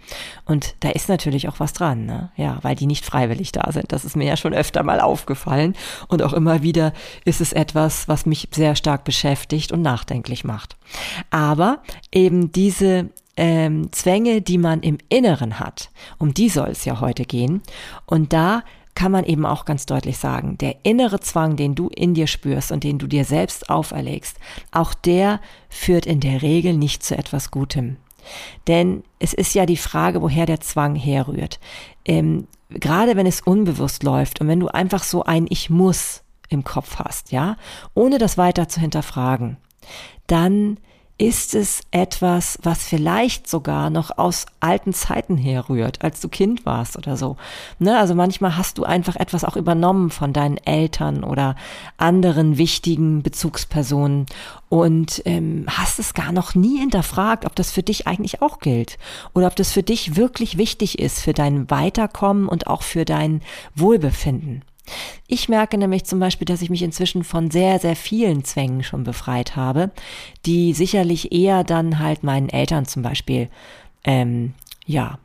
Und 0.45 0.75
da 0.81 0.89
ist 0.91 1.09
natürlich 1.09 1.49
auch 1.49 1.59
was 1.59 1.73
dran, 1.73 2.05
ne? 2.05 2.31
Ja, 2.37 2.59
weil 2.61 2.75
die 2.75 2.85
nicht 2.85 3.03
freiwillig 3.03 3.51
da 3.51 3.71
sind. 3.71 3.91
Das 3.91 4.05
ist 4.05 4.15
mir 4.15 4.25
ja 4.25 4.37
schon 4.37 4.53
öfter 4.53 4.83
mal 4.83 5.01
aufgefallen. 5.01 5.75
Und 6.07 6.21
auch 6.21 6.33
immer 6.33 6.61
wieder 6.61 6.93
ist 7.25 7.41
es 7.41 7.51
etwas, 7.51 8.07
was 8.07 8.27
mich 8.27 8.47
sehr 8.51 8.75
stark 8.75 9.03
beschäftigt 9.03 9.71
und 9.71 9.81
nachdenklich 9.81 10.43
macht. 10.43 10.77
Aber 11.31 11.81
eben 12.11 12.51
diese 12.51 13.09
ähm, 13.37 13.91
Zwänge, 13.91 14.41
die 14.41 14.57
man 14.59 14.81
im 14.81 14.97
Inneren 15.09 15.59
hat, 15.59 15.89
um 16.19 16.33
die 16.33 16.49
soll 16.49 16.69
es 16.69 16.85
ja 16.85 16.99
heute 17.01 17.25
gehen. 17.25 17.61
Und 18.05 18.33
da 18.33 18.63
kann 18.95 19.11
man 19.11 19.25
eben 19.25 19.45
auch 19.45 19.65
ganz 19.65 19.85
deutlich 19.85 20.17
sagen, 20.17 20.57
der 20.57 20.77
innere 20.83 21.19
Zwang, 21.19 21.57
den 21.57 21.75
du 21.75 21.89
in 21.89 22.13
dir 22.13 22.27
spürst 22.27 22.71
und 22.71 22.83
den 22.83 22.97
du 22.97 23.07
dir 23.07 23.25
selbst 23.25 23.69
auferlegst, 23.69 24.37
auch 24.71 24.93
der 24.93 25.41
führt 25.69 26.05
in 26.05 26.21
der 26.21 26.41
Regel 26.41 26.73
nicht 26.75 27.03
zu 27.03 27.17
etwas 27.17 27.51
Gutem. 27.51 27.97
Denn 28.67 29.03
es 29.19 29.33
ist 29.33 29.53
ja 29.53 29.65
die 29.65 29.77
Frage, 29.77 30.21
woher 30.21 30.45
der 30.45 30.61
Zwang 30.61 30.95
herrührt. 30.95 31.59
Ähm, 32.05 32.47
gerade 32.69 33.15
wenn 33.15 33.27
es 33.27 33.41
unbewusst 33.41 34.03
läuft 34.03 34.41
und 34.41 34.47
wenn 34.47 34.59
du 34.59 34.67
einfach 34.67 35.03
so 35.03 35.23
ein 35.23 35.45
Ich 35.49 35.69
muss 35.69 36.23
im 36.49 36.63
Kopf 36.63 36.97
hast, 36.97 37.31
ja, 37.31 37.57
ohne 37.93 38.17
das 38.17 38.37
weiter 38.37 38.67
zu 38.67 38.79
hinterfragen, 38.79 39.57
dann 40.27 40.77
ist 41.17 41.55
es 41.55 41.81
etwas, 41.91 42.59
was 42.61 42.83
vielleicht 42.83 43.49
sogar 43.49 43.89
noch 43.89 44.17
aus 44.17 44.45
alten 44.59 44.93
Zeiten 44.93 45.37
herrührt, 45.37 46.03
als 46.03 46.19
du 46.19 46.27
Kind 46.27 46.65
warst 46.65 46.97
oder 46.97 47.15
so. 47.15 47.37
Ne? 47.79 47.97
Also 47.97 48.15
manchmal 48.15 48.57
hast 48.57 48.77
du 48.77 48.83
einfach 48.83 49.15
etwas 49.15 49.45
auch 49.45 49.55
übernommen 49.55 50.09
von 50.09 50.33
deinen 50.33 50.57
Eltern 50.57 51.23
oder 51.23 51.55
anderen 51.97 52.57
wichtigen 52.57 53.23
Bezugspersonen 53.23 54.25
und 54.67 55.21
ähm, 55.23 55.65
hast 55.69 55.99
es 55.99 56.13
gar 56.13 56.33
noch 56.33 56.53
nie 56.53 56.79
hinterfragt, 56.79 57.45
ob 57.45 57.55
das 57.55 57.71
für 57.71 57.83
dich 57.83 58.07
eigentlich 58.07 58.41
auch 58.41 58.59
gilt 58.59 58.97
oder 59.33 59.47
ob 59.47 59.55
das 59.55 59.71
für 59.71 59.83
dich 59.83 60.17
wirklich 60.17 60.57
wichtig 60.57 60.99
ist 60.99 61.21
für 61.21 61.33
dein 61.33 61.69
Weiterkommen 61.69 62.49
und 62.49 62.67
auch 62.67 62.81
für 62.81 63.05
dein 63.05 63.41
Wohlbefinden. 63.73 64.63
Ich 65.27 65.49
merke 65.49 65.77
nämlich 65.77 66.05
zum 66.05 66.19
Beispiel, 66.19 66.45
dass 66.45 66.61
ich 66.61 66.69
mich 66.69 66.83
inzwischen 66.83 67.23
von 67.23 67.51
sehr, 67.51 67.79
sehr 67.79 67.95
vielen 67.95 68.43
Zwängen 68.43 68.83
schon 68.83 69.03
befreit 69.03 69.55
habe, 69.55 69.91
die 70.45 70.73
sicherlich 70.73 71.31
eher 71.31 71.63
dann 71.63 71.99
halt 71.99 72.23
meinen 72.23 72.49
Eltern 72.49 72.85
zum 72.85 73.01
Beispiel, 73.01 73.49
ähm, 74.03 74.53
ja, 74.85 75.17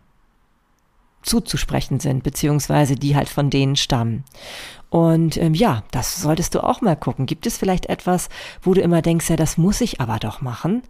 zuzusprechen 1.22 2.00
sind, 2.00 2.22
beziehungsweise 2.22 2.94
die 2.94 3.14
halt 3.14 3.28
von 3.28 3.50
denen 3.50 3.76
stammen. 3.76 4.24
Und 4.88 5.36
ähm, 5.36 5.54
ja, 5.54 5.84
das 5.90 6.20
solltest 6.20 6.54
du 6.54 6.64
auch 6.64 6.80
mal 6.80 6.96
gucken. 6.96 7.26
Gibt 7.26 7.46
es 7.46 7.58
vielleicht 7.58 7.86
etwas, 7.86 8.28
wo 8.62 8.74
du 8.74 8.80
immer 8.80 9.02
denkst, 9.02 9.30
ja, 9.30 9.36
das 9.36 9.56
muss 9.56 9.80
ich 9.80 10.00
aber 10.00 10.18
doch 10.18 10.40
machen, 10.40 10.82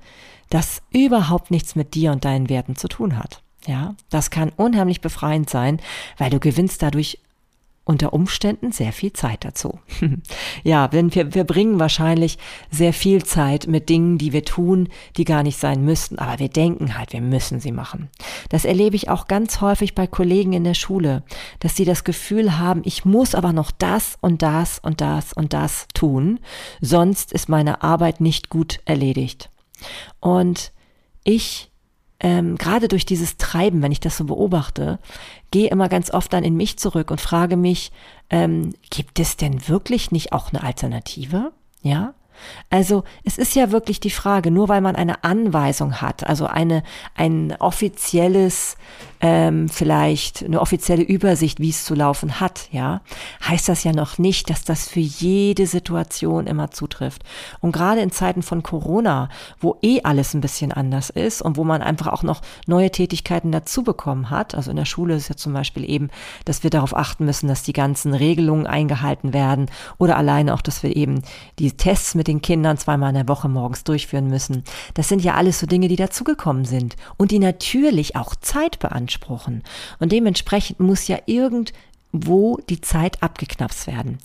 das 0.49 0.83
überhaupt 0.91 1.51
nichts 1.51 1.77
mit 1.77 1.95
dir 1.95 2.13
und 2.13 2.25
deinen 2.25 2.49
Werten 2.49 2.77
zu 2.77 2.89
tun 2.89 3.19
hat? 3.19 3.43
Ja, 3.67 3.95
das 4.09 4.31
kann 4.31 4.53
unheimlich 4.57 5.03
befreiend 5.03 5.51
sein, 5.51 5.81
weil 6.17 6.31
du 6.31 6.41
gewinnst 6.41 6.83
dadurch 6.83 7.19
unter 7.91 8.13
Umständen 8.13 8.71
sehr 8.71 8.93
viel 8.93 9.13
Zeit 9.13 9.45
dazu. 9.45 9.81
ja, 10.63 10.87
denn 10.87 11.13
wir, 11.13 11.35
wir 11.35 11.43
bringen 11.43 11.81
wahrscheinlich 11.81 12.39
sehr 12.71 12.93
viel 12.93 13.25
Zeit 13.25 13.67
mit 13.67 13.89
Dingen, 13.89 14.17
die 14.17 14.33
wir 14.33 14.45
tun, 14.45 14.89
die 15.17 15.25
gar 15.25 15.43
nicht 15.43 15.59
sein 15.59 15.85
müssten, 15.85 16.21
aber 16.21 16.39
wir 16.39 16.49
denken 16.49 16.97
halt, 16.97 17.13
wir 17.13 17.21
müssen 17.21 17.59
sie 17.59 17.73
machen. 17.73 18.09
Das 18.49 18.65
erlebe 18.65 18.95
ich 18.95 19.09
auch 19.09 19.27
ganz 19.27 19.61
häufig 19.61 19.97
bei 19.97 20.07
Kollegen 20.07 20.53
in 20.53 20.63
der 20.63 20.75
Schule, 20.75 21.25
dass 21.59 21.75
sie 21.75 21.85
das 21.85 22.05
Gefühl 22.05 22.59
haben, 22.59 22.83
ich 22.85 23.05
muss 23.05 23.35
aber 23.35 23.53
noch 23.53 23.73
das 23.73 24.17
und 24.21 24.43
das 24.43 24.79
und 24.79 25.01
das 25.01 25.33
und 25.33 25.53
das 25.53 25.89
tun, 25.93 26.39
sonst 26.81 27.33
ist 27.33 27.49
meine 27.49 27.83
Arbeit 27.83 28.21
nicht 28.21 28.51
gut 28.51 28.79
erledigt. 28.85 29.51
Und 30.21 30.71
ich 31.25 31.70
ähm, 32.21 32.57
gerade 32.57 32.89
durch 32.89 33.07
dieses 33.07 33.37
Treiben, 33.39 33.83
wenn 33.83 33.93
ich 33.93 34.01
das 34.01 34.17
so 34.17 34.25
beobachte, 34.25 34.99
gehe 35.51 35.71
immer 35.71 35.89
ganz 35.89 36.11
oft 36.13 36.33
dann 36.33 36.45
in 36.45 36.57
mich 36.57 36.79
zurück 36.79 37.11
und 37.11 37.21
frage 37.21 37.57
mich, 37.57 37.93
ähm, 38.29 38.75
gibt 38.91 39.19
es 39.19 39.37
denn 39.37 39.69
wirklich 39.69 40.13
nicht 40.13 40.33
auch 40.33 40.53
eine 40.53 40.63
Alternative? 40.63 41.53
Ja? 41.83 42.15
Also 42.71 43.05
es 43.25 43.39
ist 43.39 43.55
ja 43.55 43.73
wirklich 43.73 44.01
die 44.01 44.11
Frage, 44.11 44.51
nur 44.51 44.69
weil 44.69 44.81
man 44.81 44.97
eine 44.97 45.25
Anweisung 45.25 46.01
hat, 46.01 46.27
also 46.27 46.47
eine 46.47 46.83
ein 47.15 47.55
offizielles 47.59 48.77
ähm, 49.21 49.69
vielleicht 49.69 50.43
eine 50.43 50.61
offizielle 50.61 51.03
Übersicht, 51.03 51.61
wie 51.61 51.71
es 51.71 51.85
zu 51.85 51.95
laufen 51.95 52.41
hat, 52.41 52.69
ja, 52.73 53.03
heißt 53.47 53.69
das 53.69 53.85
ja 53.85 53.93
noch 53.93 54.19
nicht, 54.19 54.49
dass 54.49 54.65
das 54.65 54.89
für 54.89 55.01
jede 55.01 55.67
Situation 55.67 56.47
immer 56.47 56.71
zutrifft. 56.71 57.23
Und 57.61 57.73
gerade 57.73 58.01
in 58.01 58.11
Zeiten 58.11 58.43
von 58.43 58.63
Corona, 58.63 59.29
wo 59.61 59.77
eh 59.83 60.01
alles 60.05 60.33
ein 60.35 60.41
bisschen 60.41 60.73
anders 60.73 61.11
ist 61.11 61.43
und 61.43 61.59
wo 61.59 61.65
man 61.65 61.83
einfach 61.83 62.09
auch 62.09 62.23
noch 62.23 62.41
neue 62.67 62.91
Tätigkeiten 62.91 63.53
dazu 63.53 63.83
bekommen 63.83 64.31
hat, 64.31 64.55
also 64.55 64.71
in 64.71 64.77
der 64.77 64.87
Schule 64.87 65.15
ist 65.17 65.29
ja 65.29 65.37
zum 65.37 65.53
Beispiel 65.53 65.89
eben, 65.89 66.09
dass 66.47 66.63
wir 66.63 66.71
darauf 66.71 66.97
achten 66.97 67.27
müssen, 67.27 67.49
dass 67.49 67.63
die 67.63 67.75
ganzen 67.75 68.15
Regelungen 68.15 68.67
eingehalten 68.67 69.35
werden 69.35 69.67
oder 69.99 70.17
alleine 70.17 70.55
auch, 70.55 70.63
dass 70.63 70.83
wir 70.83 70.97
eben 70.97 71.23
die 71.59 71.73
Tests 71.73 72.15
mit 72.15 72.27
den 72.31 72.43
Kindern 72.43 72.79
zweimal 72.79 73.11
in 73.11 73.17
der 73.17 73.29
Woche 73.29 73.49
morgens 73.49 73.85
durchführen 73.85 74.29
müssen. 74.29 74.65
Das 74.95 75.09
sind 75.09 75.23
ja 75.23 75.35
alles 75.35 75.59
so 75.59 75.67
Dinge, 75.67 75.89
die 75.89 75.97
dazugekommen 75.97 76.65
sind 76.65 76.97
und 77.17 77.31
die 77.31 77.39
natürlich 77.39 78.17
auch 78.17 78.35
Zeit 78.37 78.79
beanspruchen. 78.79 79.63
Und 79.99 80.13
dementsprechend 80.13 80.81
muss 80.81 81.09
ja 81.09 81.19
irgendwo 81.27 82.59
die 82.69 82.81
Zeit 82.81 83.23
abgeknapst 83.23 83.87
werden. 83.87 84.19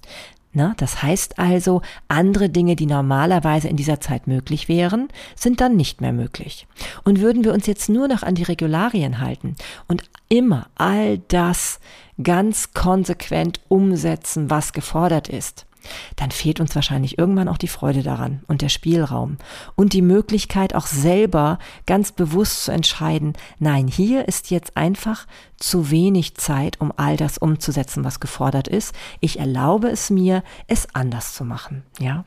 Na, 0.57 0.73
das 0.77 1.03
heißt 1.03 1.37
also, 1.37 1.81
andere 2.07 2.49
Dinge, 2.49 2.77
die 2.77 2.85
normalerweise 2.85 3.67
in 3.67 3.75
dieser 3.75 3.99
Zeit 3.99 4.25
möglich 4.25 4.69
wären, 4.69 5.09
sind 5.35 5.59
dann 5.59 5.75
nicht 5.75 5.99
mehr 5.99 6.13
möglich. 6.13 6.65
Und 7.03 7.19
würden 7.19 7.43
wir 7.43 7.53
uns 7.53 7.67
jetzt 7.67 7.89
nur 7.89 8.07
noch 8.07 8.23
an 8.23 8.35
die 8.35 8.43
Regularien 8.43 9.19
halten 9.19 9.57
und 9.89 10.03
immer 10.29 10.67
all 10.75 11.17
das 11.27 11.81
ganz 12.23 12.71
konsequent 12.73 13.59
umsetzen, 13.67 14.49
was 14.49 14.71
gefordert 14.71 15.27
ist, 15.27 15.65
dann 16.15 16.31
fehlt 16.31 16.59
uns 16.59 16.75
wahrscheinlich 16.75 17.17
irgendwann 17.17 17.47
auch 17.47 17.57
die 17.57 17.67
Freude 17.67 18.03
daran 18.03 18.43
und 18.47 18.61
der 18.61 18.69
Spielraum 18.69 19.37
und 19.75 19.93
die 19.93 20.01
Möglichkeit 20.01 20.75
auch 20.75 20.87
selber 20.87 21.59
ganz 21.85 22.11
bewusst 22.11 22.65
zu 22.65 22.71
entscheiden, 22.71 23.33
nein, 23.59 23.87
hier 23.87 24.27
ist 24.27 24.51
jetzt 24.51 24.77
einfach 24.77 25.25
zu 25.57 25.89
wenig 25.89 26.35
Zeit, 26.35 26.79
um 26.81 26.91
all 26.97 27.17
das 27.17 27.37
umzusetzen, 27.37 28.03
was 28.03 28.19
gefordert 28.19 28.67
ist. 28.67 28.93
Ich 29.19 29.39
erlaube 29.39 29.89
es 29.89 30.09
mir, 30.09 30.43
es 30.67 30.87
anders 30.93 31.33
zu 31.33 31.45
machen. 31.45 31.83
Ja, 31.99 32.25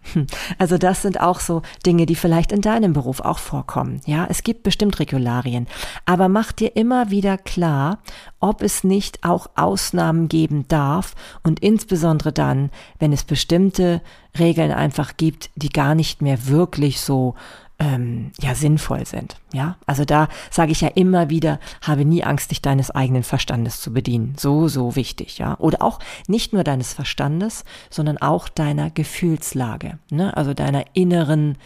also 0.58 0.78
das 0.78 1.02
sind 1.02 1.20
auch 1.20 1.40
so 1.40 1.62
Dinge, 1.84 2.06
die 2.06 2.14
vielleicht 2.14 2.52
in 2.52 2.60
deinem 2.60 2.92
Beruf 2.92 3.20
auch 3.20 3.38
vorkommen. 3.38 4.00
Ja, 4.06 4.26
es 4.28 4.42
gibt 4.42 4.62
bestimmt 4.62 4.98
Regularien, 4.98 5.66
aber 6.06 6.28
mach 6.28 6.52
dir 6.52 6.76
immer 6.76 7.10
wieder 7.10 7.38
klar, 7.38 7.98
ob 8.40 8.62
es 8.62 8.84
nicht 8.84 9.24
auch 9.24 9.48
Ausnahmen 9.56 10.28
geben 10.28 10.66
darf 10.68 11.14
und 11.42 11.60
insbesondere 11.60 12.32
dann, 12.32 12.70
wenn 12.98 13.12
es 13.12 13.24
bestimmte 13.24 14.00
Regeln 14.38 14.72
einfach 14.72 15.16
gibt, 15.16 15.50
die 15.56 15.70
gar 15.70 15.94
nicht 15.94 16.22
mehr 16.22 16.46
wirklich 16.46 17.00
so 17.00 17.34
ähm, 17.78 18.32
ja 18.40 18.54
sinnvoll 18.54 19.06
sind. 19.06 19.36
Ja, 19.52 19.76
also 19.86 20.04
da 20.04 20.28
sage 20.50 20.72
ich 20.72 20.80
ja 20.80 20.88
immer 20.88 21.30
wieder, 21.30 21.60
habe 21.80 22.04
nie 22.04 22.24
Angst, 22.24 22.50
dich 22.50 22.60
deines 22.60 22.90
eigenen 22.90 23.22
Verstandes 23.22 23.80
zu 23.80 23.92
bedienen. 23.92 24.34
So 24.36 24.68
so 24.68 24.96
wichtig, 24.96 25.38
ja. 25.38 25.56
Oder 25.58 25.82
auch 25.82 26.00
nicht 26.26 26.52
nur 26.52 26.64
deines 26.64 26.92
Verstandes, 26.92 27.64
sondern 27.90 28.18
auch 28.18 28.48
deiner 28.48 28.90
Gefühlslage, 28.90 29.98
ne? 30.10 30.36
Also 30.36 30.54
deiner 30.54 30.84
inneren 30.94 31.56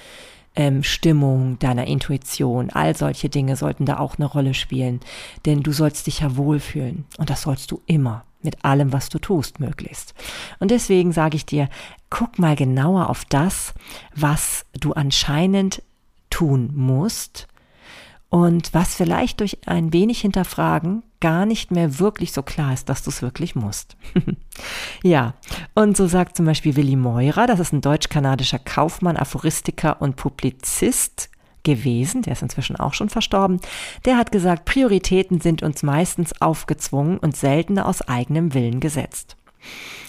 ähm, 0.55 0.83
Stimmung, 0.83 1.59
deiner 1.59 1.87
Intuition, 1.87 2.71
all 2.71 2.95
solche 2.95 3.31
Dinge 3.31 3.57
sollten 3.57 3.87
da 3.87 3.99
auch 3.99 4.17
eine 4.17 4.27
Rolle 4.27 4.55
spielen. 4.55 5.01
Denn 5.47 5.63
du 5.63 5.73
sollst 5.73 6.07
dich 6.07 6.21
ja 6.21 6.37
wohlfühlen 6.37 7.07
und 7.19 7.31
das 7.31 7.43
sollst 7.43 7.71
du 7.71 7.81
immer 7.87 8.25
mit 8.43 8.65
allem, 8.65 8.93
was 8.93 9.09
du 9.09 9.19
tust, 9.19 9.61
möglichst. 9.61 10.15
Und 10.59 10.71
deswegen 10.71 11.13
sage 11.13 11.37
ich 11.37 11.47
dir, 11.47 11.69
guck 12.11 12.39
mal 12.39 12.57
genauer 12.57 13.09
auf 13.09 13.25
das, 13.25 13.73
was 14.15 14.67
du 14.73 14.93
anscheinend 14.93 15.83
tun 16.43 16.71
musst 16.75 17.47
und 18.29 18.75
was 18.75 18.97
vielleicht 18.97 19.39
durch 19.41 19.59
ein 19.67 19.93
wenig 19.93 20.23
Hinterfragen 20.23 21.05
gar 21.21 21.47
nicht 21.47 21.71
mehr 21.71 22.01
wirklich 22.01 22.33
so 22.33 22.43
klar 22.43 22.73
ist, 22.73 22.89
dass 22.89 23.05
du 23.05 23.11
es 23.11 23.23
wirklich 23.23 23.55
musst. 23.55 23.97
ja, 25.05 25.35
und 25.75 25.97
so 25.97 26.09
sagt 26.09 26.37
zum 26.37 26.47
Beispiel 26.47 26.75
Willi 26.75 26.97
Meurer, 26.97 27.47
das 27.47 27.61
ist 27.61 27.73
ein 27.73 27.81
deutsch-kanadischer 27.81 28.59
Kaufmann, 28.59 29.17
Aphoristiker 29.17 30.03
und 30.03 30.17
Publizist 30.17 31.31
gewesen, 31.63 32.23
der 32.23 32.33
ist 32.33 32.43
inzwischen 32.43 32.75
auch 32.75 32.95
schon 32.95 33.09
verstorben, 33.09 33.61
der 34.05 34.17
hat 34.17 34.33
gesagt, 34.33 34.65
Prioritäten 34.65 35.41
sind 35.41 35.63
uns 35.63 35.85
meistens 35.85 36.41
aufgezwungen 36.41 37.19
und 37.19 37.37
seltener 37.37 37.87
aus 37.87 38.03
eigenem 38.03 38.53
Willen 38.53 38.81
gesetzt. 38.81 39.37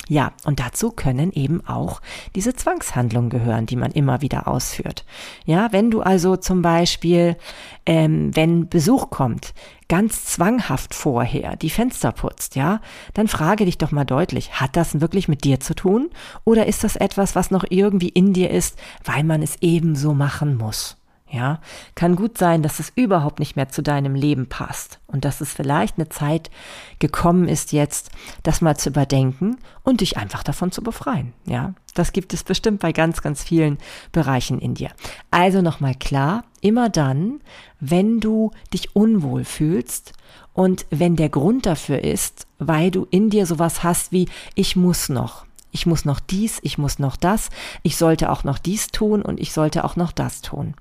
Ja, 0.10 0.34
und 0.44 0.60
dazu 0.60 0.92
können 0.92 1.32
eben 1.32 1.66
auch 1.66 2.02
diese 2.36 2.54
Zwangshandlungen 2.54 3.30
gehören, 3.30 3.66
die 3.66 3.78
man 3.78 3.92
immer 3.92 4.22
wieder 4.22 4.50
ausführt. 4.50 5.06
Ja, 5.46 5.72
wenn 5.72 5.92
du 5.92 6.02
also 6.02 6.36
zum 6.36 6.62
Beispiel, 6.62 7.38
ähm, 7.86 8.36
wenn 8.36 8.68
Besuch 8.68 9.10
kommt, 9.12 9.54
ganz 9.88 10.26
zwanghaft 10.26 10.94
vorher 10.94 11.56
die 11.56 11.70
Fenster 11.70 12.12
putzt, 12.12 12.56
ja, 12.56 12.82
dann 13.14 13.30
frage 13.30 13.64
dich 13.64 13.78
doch 13.78 13.92
mal 13.92 14.04
deutlich, 14.04 14.60
hat 14.60 14.76
das 14.76 15.00
wirklich 15.00 15.30
mit 15.30 15.46
dir 15.46 15.62
zu 15.62 15.74
tun? 15.74 16.10
Oder 16.44 16.68
ist 16.68 16.84
das 16.84 16.98
etwas, 16.98 17.36
was 17.36 17.50
noch 17.50 17.64
irgendwie 17.70 18.10
in 18.10 18.34
dir 18.34 18.50
ist, 18.50 18.78
weil 19.06 19.24
man 19.24 19.42
es 19.42 19.56
ebenso 19.62 20.14
machen 20.14 20.58
muss? 20.58 20.98
Ja, 21.34 21.60
kann 21.96 22.16
gut 22.16 22.38
sein, 22.38 22.62
dass 22.62 22.80
es 22.80 22.92
überhaupt 22.94 23.40
nicht 23.40 23.56
mehr 23.56 23.68
zu 23.68 23.82
deinem 23.82 24.14
Leben 24.14 24.50
passt 24.50 25.00
und 25.08 25.26
dass 25.26 25.42
es 25.42 25.52
vielleicht 25.52 25.98
eine 25.98 26.08
Zeit 26.08 26.52
gekommen 27.00 27.48
ist 27.48 27.72
jetzt, 27.72 28.12
das 28.44 28.62
mal 28.62 28.78
zu 28.78 28.90
überdenken 28.90 29.58
und 29.82 30.02
dich 30.02 30.16
einfach 30.18 30.44
davon 30.44 30.72
zu 30.72 30.84
befreien. 30.84 31.34
Ja, 31.46 31.74
das 31.96 32.12
gibt 32.12 32.36
es 32.36 32.44
bestimmt 32.44 32.82
bei 32.82 32.92
ganz, 32.92 33.24
ganz 33.24 33.42
vielen 33.42 33.80
Bereichen 34.12 34.60
in 34.60 34.76
dir. 34.76 34.92
Also 35.32 35.64
nochmal 35.64 35.96
klar, 35.96 36.44
immer 36.62 36.90
dann, 36.90 37.40
wenn 37.80 38.20
du 38.20 38.52
dich 38.72 38.96
unwohl 38.96 39.44
fühlst 39.44 40.14
und 40.54 40.86
wenn 40.92 41.16
der 41.16 41.30
Grund 41.30 41.66
dafür 41.66 42.04
ist, 42.04 42.46
weil 42.60 42.92
du 42.92 43.08
in 43.10 43.32
dir 43.32 43.48
sowas 43.48 43.82
hast 43.82 44.12
wie 44.12 44.30
ich 44.54 44.76
muss 44.76 45.10
noch, 45.10 45.48
ich 45.72 45.88
muss 45.88 46.06
noch 46.06 46.20
dies, 46.20 46.60
ich 46.62 46.78
muss 46.78 47.00
noch 47.00 47.16
das, 47.16 47.50
ich 47.82 47.98
sollte 47.98 48.32
auch 48.32 48.44
noch 48.44 48.60
dies 48.60 48.90
tun 48.90 49.24
und 49.24 49.40
ich 49.40 49.52
sollte 49.52 49.84
auch 49.84 49.96
noch 49.96 50.12
das 50.12 50.44
tun 50.44 50.76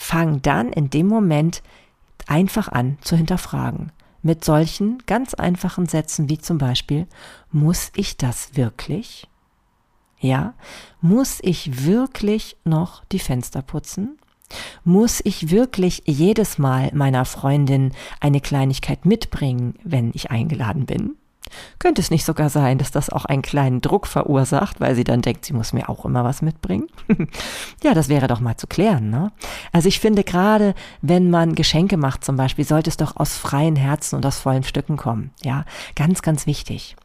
fang 0.00 0.40
dann 0.40 0.72
in 0.72 0.88
dem 0.88 1.06
Moment 1.06 1.62
einfach 2.26 2.68
an 2.68 2.96
zu 3.02 3.16
hinterfragen. 3.16 3.92
Mit 4.22 4.44
solchen 4.44 4.98
ganz 5.04 5.34
einfachen 5.34 5.86
Sätzen 5.86 6.30
wie 6.30 6.38
zum 6.38 6.56
Beispiel, 6.56 7.06
muss 7.52 7.92
ich 7.94 8.16
das 8.16 8.56
wirklich? 8.56 9.28
Ja, 10.18 10.54
muss 11.02 11.38
ich 11.42 11.84
wirklich 11.84 12.56
noch 12.64 13.04
die 13.12 13.18
Fenster 13.18 13.60
putzen? 13.60 14.18
Muss 14.84 15.20
ich 15.22 15.50
wirklich 15.50 16.02
jedes 16.06 16.58
Mal 16.58 16.90
meiner 16.94 17.26
Freundin 17.26 17.92
eine 18.20 18.40
Kleinigkeit 18.40 19.04
mitbringen, 19.04 19.78
wenn 19.84 20.12
ich 20.14 20.30
eingeladen 20.30 20.86
bin? 20.86 21.16
Könnte 21.78 22.00
es 22.00 22.10
nicht 22.10 22.24
sogar 22.24 22.50
sein, 22.50 22.78
dass 22.78 22.90
das 22.90 23.10
auch 23.10 23.24
einen 23.24 23.42
kleinen 23.42 23.80
Druck 23.80 24.06
verursacht, 24.06 24.80
weil 24.80 24.94
sie 24.94 25.04
dann 25.04 25.22
denkt, 25.22 25.44
sie 25.44 25.52
muss 25.52 25.72
mir 25.72 25.88
auch 25.88 26.04
immer 26.04 26.24
was 26.24 26.42
mitbringen? 26.42 26.88
ja, 27.82 27.94
das 27.94 28.08
wäre 28.08 28.26
doch 28.26 28.40
mal 28.40 28.56
zu 28.56 28.66
klären, 28.66 29.10
ne? 29.10 29.32
Also 29.72 29.88
ich 29.88 30.00
finde 30.00 30.24
gerade, 30.24 30.74
wenn 31.02 31.30
man 31.30 31.54
Geschenke 31.54 31.96
macht 31.96 32.24
zum 32.24 32.36
Beispiel, 32.36 32.64
sollte 32.64 32.90
es 32.90 32.96
doch 32.96 33.16
aus 33.16 33.36
freien 33.36 33.76
Herzen 33.76 34.16
und 34.16 34.26
aus 34.26 34.38
vollen 34.38 34.64
Stücken 34.64 34.96
kommen. 34.96 35.30
Ja, 35.42 35.64
ganz, 35.94 36.22
ganz 36.22 36.46
wichtig. 36.46 36.96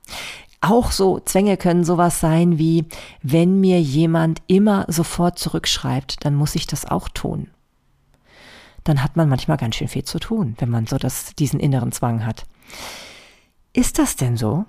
Auch 0.62 0.92
so 0.92 1.20
Zwänge 1.20 1.58
können 1.58 1.84
sowas 1.84 2.20
sein 2.20 2.58
wie, 2.58 2.86
wenn 3.22 3.60
mir 3.60 3.80
jemand 3.80 4.42
immer 4.48 4.86
sofort 4.88 5.38
zurückschreibt, 5.38 6.26
dann 6.26 6.34
muss 6.34 6.56
ich 6.56 6.66
das 6.66 6.86
auch 6.86 7.08
tun. 7.10 7.50
Dann 8.84 9.04
hat 9.04 9.16
man 9.16 9.30
manchmal 9.30 9.58
ganz 9.58 9.76
schön 9.76 9.88
viel 9.88 10.04
zu 10.04 10.20
tun, 10.20 10.56
wenn 10.60 10.70
man 10.70 10.88
so 10.88 10.98
das, 10.98 11.36
diesen 11.36 11.60
inneren 11.60 11.92
Zwang 11.92 12.26
hat. 12.26 12.46
Ist 13.76 14.00
das 14.00 14.16
denn 14.16 14.38
so? 14.38 14.64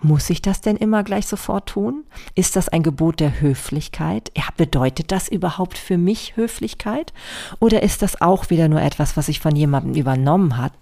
Muss 0.00 0.28
ich 0.28 0.42
das 0.42 0.60
denn 0.60 0.76
immer 0.76 1.04
gleich 1.04 1.28
sofort 1.28 1.68
tun? 1.68 2.02
Ist 2.34 2.56
das 2.56 2.68
ein 2.68 2.82
Gebot 2.82 3.20
der 3.20 3.40
Höflichkeit? 3.40 4.32
Ja, 4.36 4.42
bedeutet 4.56 5.12
das 5.12 5.28
überhaupt 5.28 5.78
für 5.78 5.96
mich 5.96 6.34
Höflichkeit? 6.34 7.12
Oder 7.60 7.84
ist 7.84 8.02
das 8.02 8.20
auch 8.20 8.50
wieder 8.50 8.66
nur 8.66 8.82
etwas, 8.82 9.16
was 9.16 9.28
ich 9.28 9.38
von 9.38 9.54
jemandem 9.54 9.94
übernommen 9.94 10.56
hat, 10.56 10.72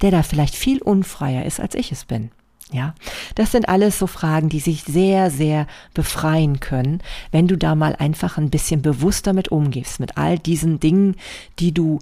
der 0.00 0.12
da 0.12 0.22
vielleicht 0.22 0.54
viel 0.54 0.80
unfreier 0.80 1.44
ist, 1.44 1.58
als 1.58 1.74
ich 1.74 1.90
es 1.90 2.04
bin? 2.04 2.30
Ja, 2.70 2.94
das 3.34 3.50
sind 3.50 3.68
alles 3.68 3.98
so 3.98 4.06
Fragen, 4.06 4.48
die 4.48 4.60
sich 4.60 4.84
sehr, 4.84 5.32
sehr 5.32 5.66
befreien 5.94 6.60
können, 6.60 7.02
wenn 7.32 7.48
du 7.48 7.58
da 7.58 7.74
mal 7.74 7.96
einfach 7.96 8.38
ein 8.38 8.50
bisschen 8.50 8.80
bewusster 8.80 9.32
mit 9.32 9.48
umgehst, 9.48 9.98
mit 9.98 10.16
all 10.18 10.38
diesen 10.38 10.78
Dingen, 10.78 11.16
die 11.58 11.74
du 11.74 11.98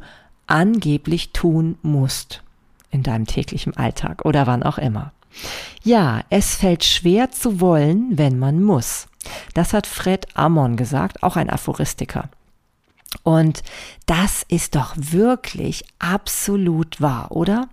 angeblich 0.46 1.32
tun 1.32 1.78
musst 1.80 2.42
in 2.96 3.02
deinem 3.02 3.26
täglichen 3.26 3.76
Alltag 3.76 4.24
oder 4.24 4.46
wann 4.46 4.62
auch 4.62 4.78
immer. 4.78 5.12
Ja, 5.84 6.22
es 6.30 6.56
fällt 6.56 6.82
schwer 6.82 7.30
zu 7.30 7.60
wollen, 7.60 8.16
wenn 8.18 8.38
man 8.38 8.62
muss. 8.62 9.06
Das 9.54 9.72
hat 9.72 9.86
Fred 9.86 10.26
Ammon 10.34 10.76
gesagt, 10.76 11.22
auch 11.22 11.36
ein 11.36 11.50
Aphoristiker. 11.50 12.30
Und 13.22 13.62
das 14.06 14.44
ist 14.48 14.74
doch 14.74 14.94
wirklich 14.96 15.84
absolut 15.98 17.00
wahr, 17.00 17.32
oder? 17.32 17.68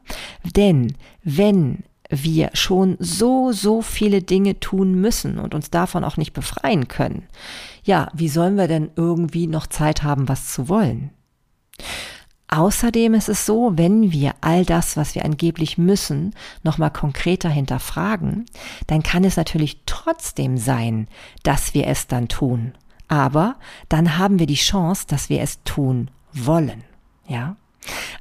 Denn 0.56 0.96
wenn 1.24 1.84
wir 2.10 2.50
schon 2.54 2.98
so, 3.00 3.52
so 3.52 3.82
viele 3.82 4.22
Dinge 4.22 4.60
tun 4.60 4.94
müssen 4.94 5.40
und 5.40 5.56
uns 5.56 5.72
davon 5.72 6.04
auch 6.04 6.18
nicht 6.18 6.34
befreien 6.34 6.88
können, 6.88 7.28
ja, 7.84 8.10
wie 8.14 8.30
sollen 8.30 8.58
wir 8.58 8.68
denn 8.68 8.92
irgendwie 8.96 9.48
noch 9.48 9.68
Zeit 9.68 10.04
haben, 10.04 10.28
was 10.28 10.54
zu 10.54 10.70
wollen? 10.70 11.12
Außerdem 12.54 13.16
ist 13.16 13.30
es 13.30 13.48
so, 13.48 13.72
wenn 13.78 14.12
wir 14.12 14.36
all 14.42 14.64
das, 14.64 14.96
was 14.96 15.16
wir 15.16 15.26
angeblich 15.26 15.80
müssen, 15.80 16.36
nochmal 16.62 16.92
konkreter 16.92 17.50
hinterfragen, 17.50 18.46
dann 18.86 19.02
kann 19.02 19.24
es 19.24 19.38
natürlich 19.38 19.80
trotzdem 19.88 20.60
sein, 20.60 21.08
dass 21.42 21.74
wir 21.74 21.88
es 21.88 22.06
dann 22.06 22.28
tun. 22.28 22.74
Aber 23.08 23.56
dann 23.90 24.20
haben 24.20 24.38
wir 24.38 24.46
die 24.46 24.54
Chance, 24.54 25.06
dass 25.08 25.30
wir 25.30 25.42
es 25.42 25.64
tun 25.64 26.12
wollen. 26.32 26.84
Ja? 27.28 27.56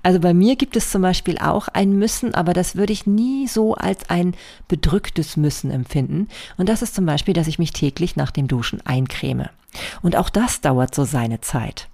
Also 0.03 0.19
bei 0.19 0.33
mir 0.33 0.57
gibt 0.57 0.77
es 0.77 0.91
zum 0.91 1.03
Beispiel 1.03 1.37
auch 1.37 1.69
ein 1.69 1.99
Müssen, 1.99 2.35
aber 2.35 2.55
das 2.55 2.75
würde 2.75 2.95
ich 2.95 3.07
nie 3.07 3.47
so 3.47 3.75
als 3.75 4.09
ein 4.09 4.35
bedrücktes 4.67 5.37
Müssen 5.37 5.71
empfinden. 5.71 6.29
Und 6.57 6.71
das 6.71 6.81
ist 6.81 6.95
zum 6.95 7.05
Beispiel, 7.05 7.35
dass 7.35 7.49
ich 7.49 7.59
mich 7.59 7.75
täglich 7.75 8.17
nach 8.17 8.31
dem 8.31 8.49
Duschen 8.49 8.81
eincreme. 8.87 9.51
Und 10.03 10.17
auch 10.17 10.31
das 10.31 10.61
dauert 10.61 10.95
so 10.95 11.05
seine 11.05 11.41
Zeit. 11.41 11.89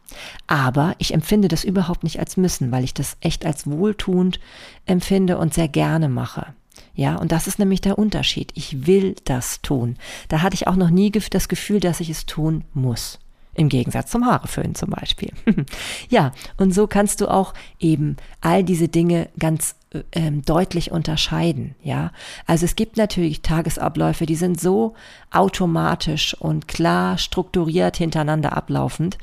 Aber 0.46 0.94
ich 0.98 1.14
empfinde 1.14 1.48
das 1.48 1.64
überhaupt 1.64 2.02
nicht 2.02 2.18
als 2.18 2.36
Müssen, 2.36 2.72
weil 2.72 2.84
ich 2.84 2.94
das 2.94 3.16
echt 3.20 3.44
als 3.44 3.66
wohltuend 3.66 4.40
empfinde 4.86 5.38
und 5.38 5.54
sehr 5.54 5.68
gerne 5.68 6.08
mache. 6.08 6.46
Ja, 6.94 7.16
und 7.16 7.30
das 7.30 7.46
ist 7.46 7.58
nämlich 7.58 7.80
der 7.80 7.98
Unterschied. 7.98 8.50
Ich 8.54 8.86
will 8.86 9.14
das 9.24 9.62
tun. 9.62 9.96
Da 10.28 10.42
hatte 10.42 10.54
ich 10.54 10.66
auch 10.66 10.76
noch 10.76 10.90
nie 10.90 11.10
das 11.10 11.48
Gefühl, 11.48 11.80
dass 11.80 12.00
ich 12.00 12.10
es 12.10 12.26
tun 12.26 12.64
muss. 12.74 13.18
Im 13.54 13.68
Gegensatz 13.68 14.10
zum 14.10 14.24
Haareföhn 14.24 14.74
zum 14.74 14.90
Beispiel. 14.90 15.32
ja, 16.08 16.32
und 16.56 16.72
so 16.72 16.86
kannst 16.86 17.20
du 17.20 17.28
auch 17.28 17.54
eben 17.80 18.16
all 18.40 18.62
diese 18.62 18.88
Dinge 18.88 19.28
ganz 19.38 19.74
ähm, 20.12 20.42
deutlich 20.42 20.90
unterscheiden. 20.90 21.74
Ja, 21.82 22.12
also 22.46 22.64
es 22.64 22.76
gibt 22.76 22.96
natürlich 22.96 23.42
Tagesabläufe, 23.42 24.26
die 24.26 24.34
sind 24.34 24.60
so 24.60 24.94
automatisch 25.30 26.34
und 26.34 26.68
klar 26.68 27.18
strukturiert 27.18 27.96
hintereinander 27.96 28.56
ablaufend. 28.56 29.18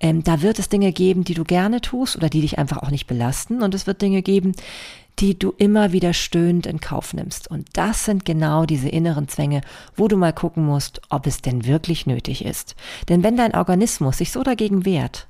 Ähm, 0.00 0.22
da 0.22 0.42
wird 0.42 0.58
es 0.58 0.68
Dinge 0.68 0.92
geben, 0.92 1.24
die 1.24 1.34
du 1.34 1.44
gerne 1.44 1.80
tust 1.80 2.16
oder 2.16 2.28
die 2.28 2.40
dich 2.40 2.58
einfach 2.58 2.82
auch 2.82 2.90
nicht 2.90 3.06
belasten. 3.06 3.62
Und 3.62 3.74
es 3.74 3.86
wird 3.86 4.02
Dinge 4.02 4.22
geben, 4.22 4.52
die 5.18 5.38
du 5.38 5.54
immer 5.56 5.92
wieder 5.92 6.12
stöhnend 6.12 6.66
in 6.66 6.80
Kauf 6.80 7.14
nimmst. 7.14 7.50
Und 7.50 7.68
das 7.72 8.04
sind 8.04 8.24
genau 8.24 8.66
diese 8.66 8.88
inneren 8.88 9.28
Zwänge, 9.28 9.62
wo 9.96 10.08
du 10.08 10.16
mal 10.16 10.32
gucken 10.32 10.64
musst, 10.64 11.00
ob 11.08 11.26
es 11.26 11.40
denn 11.40 11.64
wirklich 11.64 12.06
nötig 12.06 12.44
ist. 12.44 12.74
Denn 13.08 13.22
wenn 13.22 13.36
dein 13.36 13.54
Organismus 13.54 14.18
sich 14.18 14.30
so 14.30 14.42
dagegen 14.42 14.84
wehrt, 14.84 15.26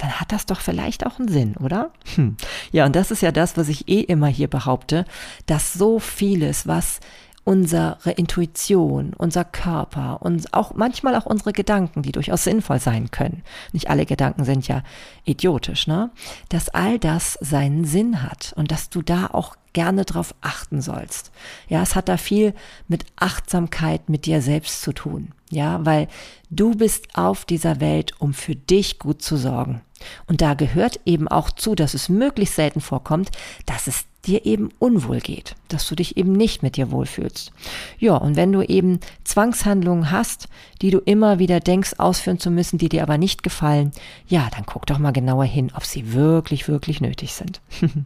dann 0.00 0.18
hat 0.18 0.32
das 0.32 0.46
doch 0.46 0.60
vielleicht 0.60 1.06
auch 1.06 1.18
einen 1.18 1.28
Sinn, 1.28 1.56
oder? 1.56 1.90
Hm. 2.14 2.36
Ja, 2.72 2.86
und 2.86 2.96
das 2.96 3.10
ist 3.10 3.22
ja 3.22 3.32
das, 3.32 3.56
was 3.56 3.68
ich 3.68 3.88
eh 3.88 4.00
immer 4.00 4.28
hier 4.28 4.48
behaupte, 4.48 5.04
dass 5.46 5.74
so 5.74 5.98
vieles, 5.98 6.66
was 6.66 7.00
unsere 7.44 8.12
Intuition, 8.16 9.12
unser 9.16 9.44
Körper 9.44 10.22
und 10.22 10.52
auch 10.52 10.74
manchmal 10.74 11.16
auch 11.16 11.26
unsere 11.26 11.52
Gedanken, 11.52 12.02
die 12.02 12.12
durchaus 12.12 12.44
sinnvoll 12.44 12.78
sein 12.78 13.10
können. 13.10 13.42
Nicht 13.72 13.88
alle 13.90 14.06
Gedanken 14.06 14.44
sind 14.44 14.68
ja 14.68 14.82
idiotisch, 15.24 15.86
ne? 15.86 16.10
Dass 16.48 16.68
all 16.68 16.98
das 16.98 17.38
seinen 17.40 17.84
Sinn 17.84 18.22
hat 18.22 18.52
und 18.56 18.70
dass 18.70 18.90
du 18.90 19.02
da 19.02 19.28
auch 19.32 19.56
gerne 19.72 20.04
drauf 20.04 20.34
achten 20.40 20.80
sollst. 20.80 21.32
Ja, 21.68 21.82
es 21.82 21.94
hat 21.94 22.08
da 22.08 22.16
viel 22.16 22.54
mit 22.88 23.04
Achtsamkeit 23.16 24.08
mit 24.08 24.26
dir 24.26 24.42
selbst 24.42 24.82
zu 24.82 24.92
tun. 24.92 25.32
Ja, 25.50 25.84
weil 25.84 26.08
du 26.48 26.74
bist 26.74 27.08
auf 27.14 27.44
dieser 27.44 27.80
Welt, 27.80 28.14
um 28.20 28.34
für 28.34 28.54
dich 28.54 28.98
gut 28.98 29.20
zu 29.20 29.36
sorgen. 29.36 29.82
Und 30.26 30.40
da 30.40 30.54
gehört 30.54 31.00
eben 31.04 31.28
auch 31.28 31.50
zu, 31.50 31.74
dass 31.74 31.94
es 31.94 32.08
möglichst 32.08 32.54
selten 32.54 32.80
vorkommt, 32.80 33.30
dass 33.66 33.86
es 33.86 34.04
dir 34.24 34.44
eben 34.44 34.70
unwohl 34.78 35.20
geht, 35.20 35.56
dass 35.68 35.88
du 35.88 35.94
dich 35.94 36.16
eben 36.16 36.32
nicht 36.32 36.62
mit 36.62 36.76
dir 36.76 36.90
wohlfühlst. 36.90 37.52
Ja, 37.98 38.16
und 38.16 38.36
wenn 38.36 38.52
du 38.52 38.62
eben 38.62 39.00
Zwangshandlungen 39.24 40.10
hast, 40.10 40.48
die 40.82 40.90
du 40.90 40.98
immer 40.98 41.38
wieder 41.38 41.60
denkst, 41.60 41.94
ausführen 41.98 42.38
zu 42.38 42.50
müssen, 42.50 42.78
die 42.78 42.90
dir 42.90 43.02
aber 43.02 43.18
nicht 43.18 43.42
gefallen, 43.42 43.92
ja, 44.26 44.48
dann 44.54 44.66
guck 44.66 44.86
doch 44.86 44.98
mal 44.98 45.12
genauer 45.12 45.44
hin, 45.44 45.72
ob 45.74 45.84
sie 45.84 46.12
wirklich, 46.12 46.68
wirklich 46.68 47.00
nötig 47.00 47.32
sind. 47.32 47.60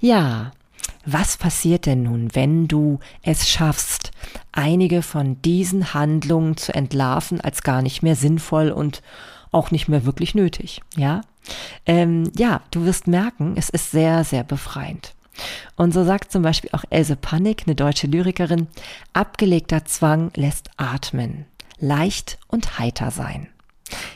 ja, 0.00 0.52
was 1.04 1.36
passiert 1.36 1.86
denn 1.86 2.04
nun, 2.04 2.34
wenn 2.34 2.68
du 2.68 2.98
es 3.22 3.48
schaffst, 3.48 4.12
einige 4.52 5.02
von 5.02 5.40
diesen 5.42 5.94
Handlungen 5.94 6.56
zu 6.56 6.74
entlarven 6.74 7.40
als 7.40 7.62
gar 7.62 7.82
nicht 7.82 8.02
mehr 8.02 8.16
sinnvoll 8.16 8.70
und 8.70 9.02
auch 9.50 9.70
nicht 9.70 9.88
mehr 9.88 10.04
wirklich 10.04 10.34
nötig? 10.34 10.80
Ja, 10.96 11.22
ähm, 11.86 12.30
ja, 12.36 12.62
du 12.70 12.84
wirst 12.84 13.06
merken, 13.06 13.54
es 13.56 13.68
ist 13.68 13.90
sehr, 13.90 14.24
sehr 14.24 14.44
befreiend. 14.44 15.14
Und 15.76 15.94
so 15.94 16.04
sagt 16.04 16.30
zum 16.30 16.42
Beispiel 16.42 16.70
auch 16.72 16.84
Else 16.90 17.16
Panik, 17.16 17.64
eine 17.66 17.74
deutsche 17.74 18.06
Lyrikerin, 18.06 18.68
abgelegter 19.12 19.84
Zwang 19.84 20.30
lässt 20.36 20.70
atmen, 20.76 21.46
leicht 21.78 22.38
und 22.48 22.78
heiter 22.78 23.10
sein. 23.10 23.48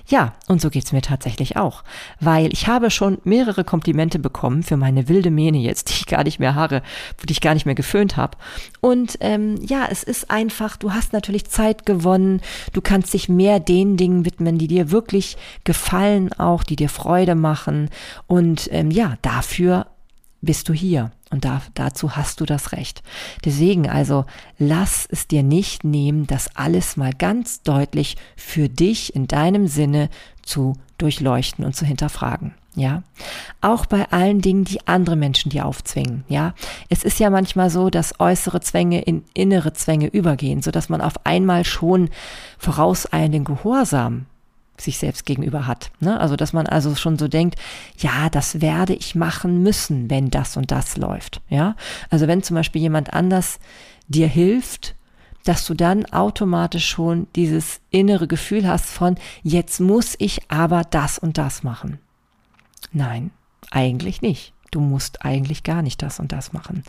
Ja, 0.07 0.35
und 0.49 0.61
so 0.61 0.71
geht's 0.71 0.93
mir 0.93 1.03
tatsächlich 1.03 1.57
auch, 1.57 1.83
weil 2.21 2.53
ich 2.53 2.69
habe 2.69 2.91
schon 2.91 3.19
mehrere 3.25 3.65
Komplimente 3.65 4.19
bekommen 4.19 4.63
für 4.63 4.77
meine 4.77 5.09
wilde 5.09 5.31
Mähne 5.31 5.59
jetzt, 5.59 5.89
die 5.91 5.95
ich 5.95 6.07
gar 6.07 6.25
nicht 6.25 6.39
mehr 6.39 6.55
haare, 6.55 6.83
die 7.25 7.33
ich 7.33 7.41
gar 7.41 7.55
nicht 7.55 7.67
mehr 7.67 7.75
geföhnt 7.75 8.17
habe. 8.17 8.37
Und 8.81 9.19
ähm, 9.21 9.57
ja, 9.63 9.87
es 9.91 10.03
ist 10.03 10.31
einfach, 10.31 10.77
du 10.77 10.93
hast 10.93 11.13
natürlich 11.13 11.47
Zeit 11.47 11.87
gewonnen, 11.87 12.41
du 12.73 12.81
kannst 12.81 13.15
dich 13.15 13.29
mehr 13.29 13.61
den 13.61 13.97
Dingen 13.97 14.25
widmen, 14.25 14.59
die 14.59 14.69
dir 14.69 14.91
wirklich 14.91 15.37
gefallen, 15.65 16.33
auch 16.35 16.63
die 16.63 16.77
dir 16.77 16.89
Freude 16.89 17.35
machen. 17.35 17.91
Und 18.27 18.69
ähm, 18.73 18.91
ja, 18.91 19.17
dafür 19.23 19.87
bist 20.41 20.69
du 20.69 20.73
hier. 20.73 21.11
Und 21.31 21.45
da, 21.45 21.61
dazu 21.75 22.15
hast 22.15 22.41
du 22.41 22.45
das 22.45 22.73
Recht. 22.73 23.03
Deswegen 23.45 23.89
also, 23.89 24.27
lass 24.59 25.09
es 25.11 25.27
dir 25.27 25.43
nicht 25.43 25.83
nehmen, 25.83 26.27
das 26.27 26.55
alles 26.55 26.97
mal 26.97 27.13
ganz 27.13 27.63
deutlich 27.63 28.17
für 28.37 28.69
dich 28.69 29.15
in 29.17 29.27
deinem 29.27 29.67
Sinne 29.67 30.09
zu 30.43 30.75
durchleuchten 30.99 31.65
und 31.65 31.75
zu 31.75 31.85
hinterfragen. 31.85 32.55
Ja, 32.77 33.03
auch 33.63 33.87
bei 33.87 34.11
allen 34.13 34.43
Dingen, 34.43 34.65
die 34.65 34.87
andere 34.87 35.17
Menschen 35.17 35.51
dir 35.51 35.65
aufzwingen. 35.65 36.25
Ja, 36.29 36.55
es 36.91 37.05
ist 37.05 37.19
ja 37.19 37.31
manchmal 37.31 37.71
so, 37.71 37.89
dass 37.89 38.21
äußere 38.21 38.61
Zwänge 38.61 39.01
in 39.01 39.25
innere 39.33 39.73
Zwänge 39.73 40.09
übergehen, 40.09 40.61
so 40.61 40.71
dass 40.71 40.91
man 40.91 41.01
auf 41.01 41.15
einmal 41.25 41.65
schon 41.65 42.11
vorauseilenden 42.59 43.45
Gehorsam 43.45 44.27
sich 44.81 44.99
selbst 44.99 45.27
gegenüber 45.27 45.67
hat. 45.67 45.91
Ne? 46.01 46.19
Also, 46.21 46.37
dass 46.37 46.53
man 46.53 46.67
also 46.67 46.95
schon 46.95 47.19
so 47.19 47.29
denkt, 47.29 47.57
ja, 47.99 48.29
das 48.31 48.61
werde 48.61 48.95
ich 48.95 49.15
machen 49.15 49.63
müssen, 49.63 50.11
wenn 50.11 50.31
das 50.31 50.57
und 50.57 50.71
das 50.71 50.97
läuft. 50.97 51.41
Ja, 51.49 51.77
also 52.11 52.27
wenn 52.27 52.43
zum 52.43 52.57
Beispiel 52.57 52.83
jemand 52.83 53.13
anders 53.13 53.59
dir 54.09 54.29
hilft, 54.29 54.95
dass 55.45 55.65
du 55.65 55.75
dann 55.75 56.07
automatisch 56.07 56.89
schon 56.89 57.29
dieses 57.37 57.81
innere 57.91 58.27
Gefühl 58.27 58.67
hast 58.67 58.87
von, 58.87 59.17
jetzt 59.43 59.81
muss 59.81 60.17
ich 60.19 60.51
aber 60.51 60.83
das 60.83 61.19
und 61.19 61.39
das 61.39 61.63
machen. 61.63 61.99
Nein, 62.93 63.31
eigentlich 63.71 64.23
nicht 64.23 64.53
du 64.71 64.81
musst 64.81 65.25
eigentlich 65.25 65.63
gar 65.63 65.83
nicht 65.83 66.03
das 66.03 66.21
und 66.21 66.33
das 66.33 66.53
machen. 66.53 66.83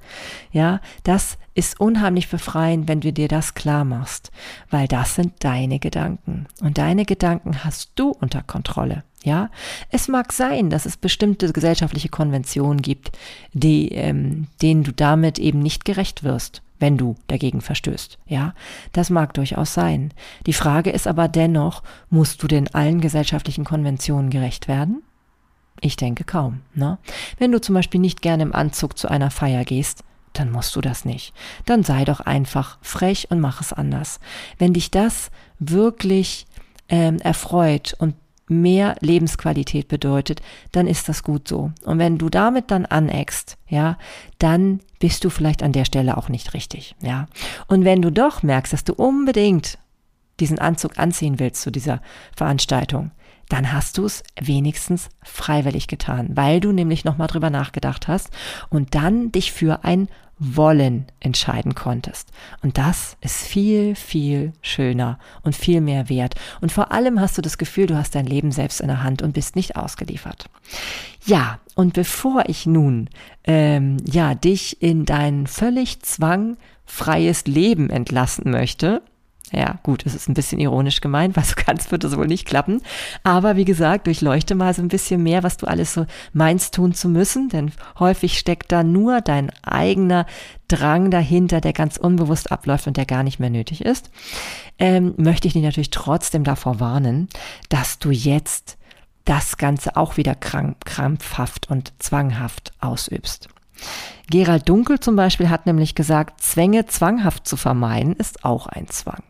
Ja, 0.52 0.82
das 1.04 1.38
ist 1.54 1.80
unheimlich 1.80 2.30
befreiend, 2.30 2.88
wenn 2.88 3.02
du 3.02 3.12
dir 3.12 3.28
das 3.28 3.54
klar 3.54 3.86
machst, 3.86 4.32
weil 4.70 4.88
das 4.88 5.16
sind 5.16 5.34
deine 5.40 5.80
Gedanken 5.80 6.48
und 6.62 6.78
deine 6.78 7.06
Gedanken 7.06 7.64
hast 7.64 7.92
du 7.96 8.10
unter 8.10 8.44
Kontrolle. 8.44 9.04
Ja, 9.24 9.50
es 9.90 10.08
mag 10.08 10.32
sein, 10.32 10.70
dass 10.70 10.86
es 10.86 10.96
bestimmte 10.96 11.52
gesellschaftliche 11.52 12.10
Konventionen 12.10 12.82
gibt, 12.82 13.12
die, 13.54 13.90
ähm, 13.90 14.48
denen 14.62 14.84
du 14.84 14.94
damit 14.94 15.40
eben 15.40 15.60
nicht 15.60 15.86
gerecht 15.86 16.24
wirst. 16.24 16.62
wenn 16.80 16.96
du 16.96 17.16
dagegen 17.26 17.62
verstößt. 17.62 18.20
Ja, 18.28 18.54
das 18.92 19.10
mag 19.10 19.34
durchaus 19.34 19.74
sein. 19.74 20.14
Die 20.46 20.54
Frage 20.54 20.92
ist 20.92 21.08
aber 21.08 21.28
dennoch, 21.28 21.82
musst 22.12 22.44
du 22.44 22.48
denn 22.48 22.68
allen 22.68 23.02
gesellschaftlichen 23.02 23.66
Konventionen 23.66 24.30
gerecht 24.30 24.68
werden? 24.68 25.02
Ich 25.82 25.96
denke 25.96 26.24
kaum. 26.24 26.62
Ne? 26.74 26.98
Wenn 27.38 27.52
du 27.52 27.62
zum 27.62 27.76
Beispiel 27.76 28.00
nicht 28.00 28.22
gerne 28.22 28.44
im 28.44 28.54
Anzug 28.54 28.98
zu 28.98 29.08
einer 29.10 29.32
Feier 29.32 29.64
gehst, 29.64 30.04
dann 30.34 30.52
musst 30.52 30.76
du 30.76 30.82
das 30.82 31.06
nicht. 31.06 31.34
Dann 31.66 31.84
sei 31.84 32.06
doch 32.06 32.20
einfach 32.20 32.78
frech 32.82 33.28
und 33.32 33.40
mach 33.40 33.62
es 33.62 33.74
anders. 33.74 34.20
Wenn 34.58 34.74
dich 34.74 34.92
das 34.92 35.32
wirklich 35.60 36.46
ähm, 36.90 37.18
erfreut 37.20 37.96
und 37.98 38.16
mehr 38.50 38.96
Lebensqualität 39.02 39.88
bedeutet, 39.88 40.42
dann 40.72 40.88
ist 40.88 41.10
das 41.10 41.24
gut 41.24 41.48
so. 41.48 41.72
Und 41.84 42.00
wenn 42.00 42.18
du 42.18 42.30
damit 42.30 42.72
dann 42.72 42.86
aneckst, 42.86 43.58
ja, 43.68 43.98
dann 44.40 44.80
bist 45.00 45.24
du 45.26 45.30
vielleicht 45.30 45.64
an 45.64 45.74
der 45.74 45.86
Stelle 45.86 46.18
auch 46.18 46.30
nicht 46.30 46.54
richtig, 46.54 46.96
ja. 47.02 47.28
Und 47.68 47.84
wenn 47.84 48.02
du 48.02 48.12
doch 48.12 48.44
merkst, 48.44 48.72
dass 48.72 48.84
du 48.86 48.94
unbedingt 48.94 49.78
diesen 50.40 50.60
Anzug 50.60 50.98
anziehen 50.98 51.40
willst 51.40 51.62
zu 51.62 51.72
dieser 51.72 52.02
Veranstaltung, 52.36 53.12
dann 53.50 53.72
hast 53.72 53.98
du 53.98 54.06
es 54.06 54.24
wenigstens 54.40 55.10
freiwillig 55.24 55.88
getan, 55.88 56.32
weil 56.36 56.60
du 56.60 56.72
nämlich 56.72 57.06
nochmal 57.06 57.28
drüber 57.28 57.50
nachgedacht 57.50 58.08
hast 58.08 58.30
und 58.70 58.96
dann 58.96 59.32
dich 59.32 59.52
für 59.52 59.84
ein 59.84 60.10
wollen 60.40 61.06
entscheiden 61.20 61.74
konntest. 61.74 62.30
Und 62.62 62.78
das 62.78 63.18
ist 63.22 63.44
viel, 63.44 63.96
viel 63.96 64.54
schöner 64.62 65.18
und 65.42 65.56
viel 65.56 65.82
mehr 65.82 66.10
wert. 66.10 66.36
Und 66.62 66.72
vor 66.72 66.92
allem 66.92 67.20
hast 67.20 67.38
du 67.38 67.42
das 67.42 67.58
Gefühl, 67.58 67.88
du 67.88 67.98
hast 67.98 68.14
dein 68.14 68.28
Leben 68.28 68.52
selbst 68.52 68.82
in 68.82 68.88
der 68.88 69.04
Hand 69.04 69.22
und 69.22 69.34
bist 69.34 69.56
nicht 69.56 69.76
ausgeliefert. 69.76 70.46
Ja, 71.26 71.60
und 71.76 71.94
bevor 71.94 72.44
ich 72.48 72.66
nun 72.66 73.10
ähm, 73.46 73.98
ja 74.06 74.36
dich 74.36 74.82
in 74.82 75.06
dein 75.06 75.48
völlig 75.48 76.02
zwangfreies 76.02 77.48
Leben 77.48 77.90
entlassen 77.90 78.52
möchte, 78.52 79.02
ja, 79.52 79.80
gut, 79.84 80.06
es 80.06 80.14
ist 80.14 80.28
ein 80.28 80.34
bisschen 80.34 80.60
ironisch 80.60 81.00
gemeint, 81.00 81.38
weil 81.38 81.46
so 81.46 81.54
ganz 81.66 81.90
wird 81.92 82.04
es 82.04 82.18
wohl 82.18 82.28
nicht 82.28 82.46
klappen. 82.46 82.82
Aber 83.24 83.56
wie 83.56 83.66
gesagt, 83.66 84.08
durchleuchte 84.08 84.56
mal 84.56 84.74
so 84.74 84.82
ein 84.82 84.90
bisschen 84.90 85.24
mehr, 85.24 85.44
was 85.44 85.58
du 85.58 85.68
alles 85.68 85.94
so 85.94 86.06
meinst 86.34 86.74
tun 86.74 86.94
zu 86.94 87.08
müssen, 87.08 87.50
denn 87.50 87.72
häufig 88.00 88.38
steckt 88.38 88.72
da 88.72 88.84
nur 88.84 89.22
dein 89.22 89.52
eigener 89.64 90.26
Drang 90.68 91.12
dahinter, 91.12 91.62
der 91.62 91.72
ganz 91.72 91.96
unbewusst 91.96 92.52
abläuft 92.52 92.88
und 92.88 92.98
der 92.98 93.06
gar 93.06 93.24
nicht 93.24 93.40
mehr 93.40 93.50
nötig 93.50 93.86
ist. 93.86 94.10
Ähm, 94.80 95.14
möchte 95.18 95.48
ich 95.48 95.54
dich 95.54 95.64
natürlich 95.64 95.92
trotzdem 95.92 96.44
davor 96.44 96.82
warnen, 96.82 97.30
dass 97.70 98.00
du 98.00 98.12
jetzt 98.12 98.78
das 99.24 99.58
Ganze 99.58 99.96
auch 99.96 100.18
wieder 100.18 100.36
krampfhaft 100.36 101.70
und 101.70 101.94
zwanghaft 102.00 102.72
ausübst. 102.80 103.50
Gerald 104.30 104.68
Dunkel 104.68 105.00
zum 105.00 105.16
Beispiel 105.16 105.50
hat 105.50 105.66
nämlich 105.66 105.96
gesagt, 105.96 106.42
Zwänge 106.42 106.86
zwanghaft 106.86 107.48
zu 107.48 107.56
vermeiden 107.56 108.14
ist 108.14 108.44
auch 108.44 108.68
ein 108.68 108.88
Zwang. 108.88 109.24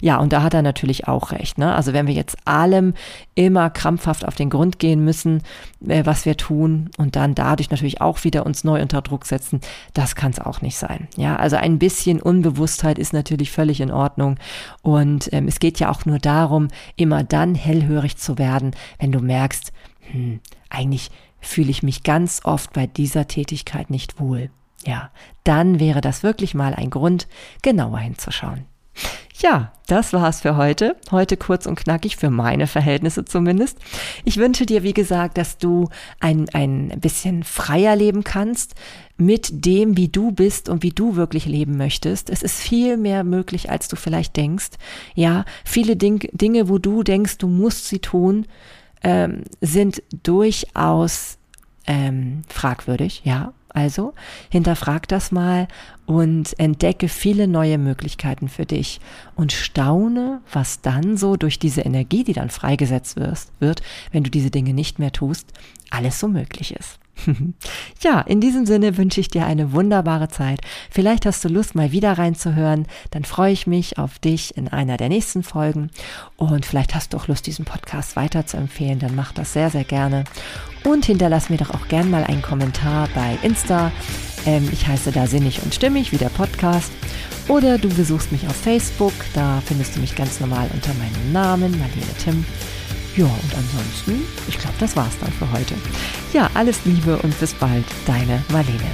Ja, 0.00 0.18
und 0.18 0.32
da 0.32 0.42
hat 0.42 0.54
er 0.54 0.62
natürlich 0.62 1.08
auch 1.08 1.32
recht. 1.32 1.58
Ne? 1.58 1.74
Also 1.74 1.92
wenn 1.92 2.06
wir 2.06 2.14
jetzt 2.14 2.36
allem 2.44 2.94
immer 3.34 3.70
krampfhaft 3.70 4.26
auf 4.26 4.34
den 4.34 4.50
Grund 4.50 4.78
gehen 4.78 5.04
müssen, 5.04 5.42
äh, 5.86 6.06
was 6.06 6.24
wir 6.24 6.36
tun 6.36 6.90
und 6.98 7.16
dann 7.16 7.34
dadurch 7.34 7.70
natürlich 7.70 8.00
auch 8.00 8.24
wieder 8.24 8.46
uns 8.46 8.64
neu 8.64 8.80
unter 8.80 9.02
Druck 9.02 9.26
setzen, 9.26 9.60
das 9.94 10.14
kann 10.14 10.30
es 10.30 10.38
auch 10.38 10.60
nicht 10.60 10.76
sein. 10.76 11.08
Ja, 11.16 11.36
also 11.36 11.56
ein 11.56 11.78
bisschen 11.78 12.22
Unbewusstheit 12.22 12.98
ist 12.98 13.12
natürlich 13.12 13.50
völlig 13.50 13.80
in 13.80 13.90
Ordnung. 13.90 14.36
Und 14.82 15.32
ähm, 15.32 15.48
es 15.48 15.58
geht 15.58 15.80
ja 15.80 15.90
auch 15.90 16.04
nur 16.06 16.18
darum, 16.18 16.68
immer 16.96 17.24
dann 17.24 17.54
hellhörig 17.54 18.16
zu 18.16 18.38
werden, 18.38 18.72
wenn 18.98 19.12
du 19.12 19.20
merkst, 19.20 19.72
hm, 20.12 20.40
eigentlich 20.70 21.10
fühle 21.40 21.70
ich 21.70 21.82
mich 21.82 22.02
ganz 22.02 22.40
oft 22.44 22.72
bei 22.72 22.86
dieser 22.86 23.26
Tätigkeit 23.26 23.90
nicht 23.90 24.20
wohl. 24.20 24.50
Ja, 24.86 25.10
dann 25.44 25.80
wäre 25.80 26.00
das 26.00 26.22
wirklich 26.22 26.54
mal 26.54 26.74
ein 26.74 26.90
Grund, 26.90 27.26
genauer 27.62 27.98
hinzuschauen. 27.98 28.67
Ja, 29.40 29.72
das 29.86 30.12
war's 30.12 30.40
für 30.40 30.56
heute. 30.56 30.96
Heute 31.12 31.36
kurz 31.36 31.66
und 31.66 31.76
knackig 31.76 32.16
für 32.16 32.28
meine 32.28 32.66
Verhältnisse 32.66 33.24
zumindest. 33.24 33.78
Ich 34.24 34.36
wünsche 34.36 34.66
dir, 34.66 34.82
wie 34.82 34.94
gesagt, 34.94 35.38
dass 35.38 35.58
du 35.58 35.88
ein, 36.18 36.48
ein 36.52 36.88
bisschen 37.00 37.44
freier 37.44 37.94
leben 37.94 38.24
kannst 38.24 38.74
mit 39.16 39.64
dem, 39.64 39.96
wie 39.96 40.08
du 40.08 40.32
bist 40.32 40.68
und 40.68 40.82
wie 40.82 40.90
du 40.90 41.14
wirklich 41.14 41.46
leben 41.46 41.76
möchtest. 41.76 42.30
Es 42.30 42.42
ist 42.42 42.58
viel 42.60 42.96
mehr 42.96 43.22
möglich, 43.22 43.70
als 43.70 43.86
du 43.86 43.94
vielleicht 43.94 44.36
denkst. 44.36 44.70
Ja, 45.14 45.44
viele 45.64 45.94
Ding, 45.94 46.28
Dinge, 46.32 46.68
wo 46.68 46.78
du 46.78 47.04
denkst, 47.04 47.38
du 47.38 47.46
musst 47.46 47.86
sie 47.86 48.00
tun, 48.00 48.46
ähm, 49.04 49.44
sind 49.60 50.02
durchaus 50.24 51.38
ähm, 51.86 52.42
fragwürdig, 52.48 53.22
ja. 53.24 53.52
Also 53.70 54.14
hinterfrag 54.50 55.08
das 55.08 55.30
mal 55.30 55.68
und 56.06 56.58
entdecke 56.58 57.08
viele 57.08 57.46
neue 57.46 57.78
Möglichkeiten 57.78 58.48
für 58.48 58.64
dich 58.64 59.00
und 59.36 59.52
staune, 59.52 60.40
was 60.52 60.80
dann 60.80 61.16
so 61.16 61.36
durch 61.36 61.58
diese 61.58 61.82
Energie, 61.82 62.24
die 62.24 62.32
dann 62.32 62.50
freigesetzt 62.50 63.16
wirst, 63.16 63.52
wird, 63.60 63.82
wenn 64.10 64.24
du 64.24 64.30
diese 64.30 64.50
Dinge 64.50 64.72
nicht 64.72 64.98
mehr 64.98 65.12
tust, 65.12 65.52
alles 65.90 66.18
so 66.18 66.28
möglich 66.28 66.74
ist. 66.74 66.98
ja, 68.02 68.20
in 68.20 68.40
diesem 68.40 68.66
Sinne 68.66 68.96
wünsche 68.96 69.20
ich 69.20 69.28
dir 69.28 69.46
eine 69.46 69.72
wunderbare 69.72 70.28
Zeit. 70.28 70.60
Vielleicht 70.90 71.26
hast 71.26 71.44
du 71.44 71.48
Lust, 71.48 71.74
mal 71.74 71.92
wieder 71.92 72.18
reinzuhören. 72.18 72.86
Dann 73.10 73.24
freue 73.24 73.52
ich 73.52 73.66
mich 73.66 73.98
auf 73.98 74.18
dich 74.18 74.56
in 74.56 74.68
einer 74.68 74.96
der 74.96 75.08
nächsten 75.08 75.42
Folgen. 75.42 75.90
Und 76.36 76.66
vielleicht 76.66 76.94
hast 76.94 77.12
du 77.12 77.16
auch 77.16 77.28
Lust, 77.28 77.46
diesen 77.46 77.64
Podcast 77.64 78.16
weiter 78.16 78.46
zu 78.46 78.56
empfehlen. 78.56 78.98
Dann 78.98 79.14
mach 79.14 79.32
das 79.32 79.52
sehr, 79.52 79.70
sehr 79.70 79.84
gerne. 79.84 80.24
Und 80.84 81.04
hinterlass 81.04 81.50
mir 81.50 81.58
doch 81.58 81.70
auch 81.70 81.88
gern 81.88 82.10
mal 82.10 82.24
einen 82.24 82.42
Kommentar 82.42 83.08
bei 83.14 83.38
Insta. 83.42 83.92
Ähm, 84.46 84.68
ich 84.72 84.86
heiße 84.86 85.12
da 85.12 85.26
Sinnig 85.26 85.62
und 85.62 85.74
Stimmig, 85.74 86.12
wie 86.12 86.18
der 86.18 86.28
Podcast. 86.30 86.92
Oder 87.48 87.78
du 87.78 87.88
besuchst 87.88 88.30
mich 88.30 88.46
auf 88.46 88.56
Facebook. 88.56 89.12
Da 89.34 89.62
findest 89.64 89.96
du 89.96 90.00
mich 90.00 90.14
ganz 90.14 90.38
normal 90.40 90.68
unter 90.72 90.92
meinem 90.94 91.32
Namen, 91.32 91.78
Marlene 91.78 92.14
Tim. 92.22 92.44
Ja, 93.18 93.24
und 93.24 93.52
ansonsten, 93.52 94.22
ich 94.46 94.56
glaube, 94.58 94.76
das 94.78 94.94
war's 94.94 95.18
dann 95.20 95.32
für 95.32 95.50
heute. 95.50 95.74
Ja, 96.32 96.48
alles 96.54 96.84
Liebe 96.84 97.18
und 97.18 97.36
bis 97.40 97.52
bald, 97.52 97.84
deine 98.06 98.44
Marlene. 98.52 98.92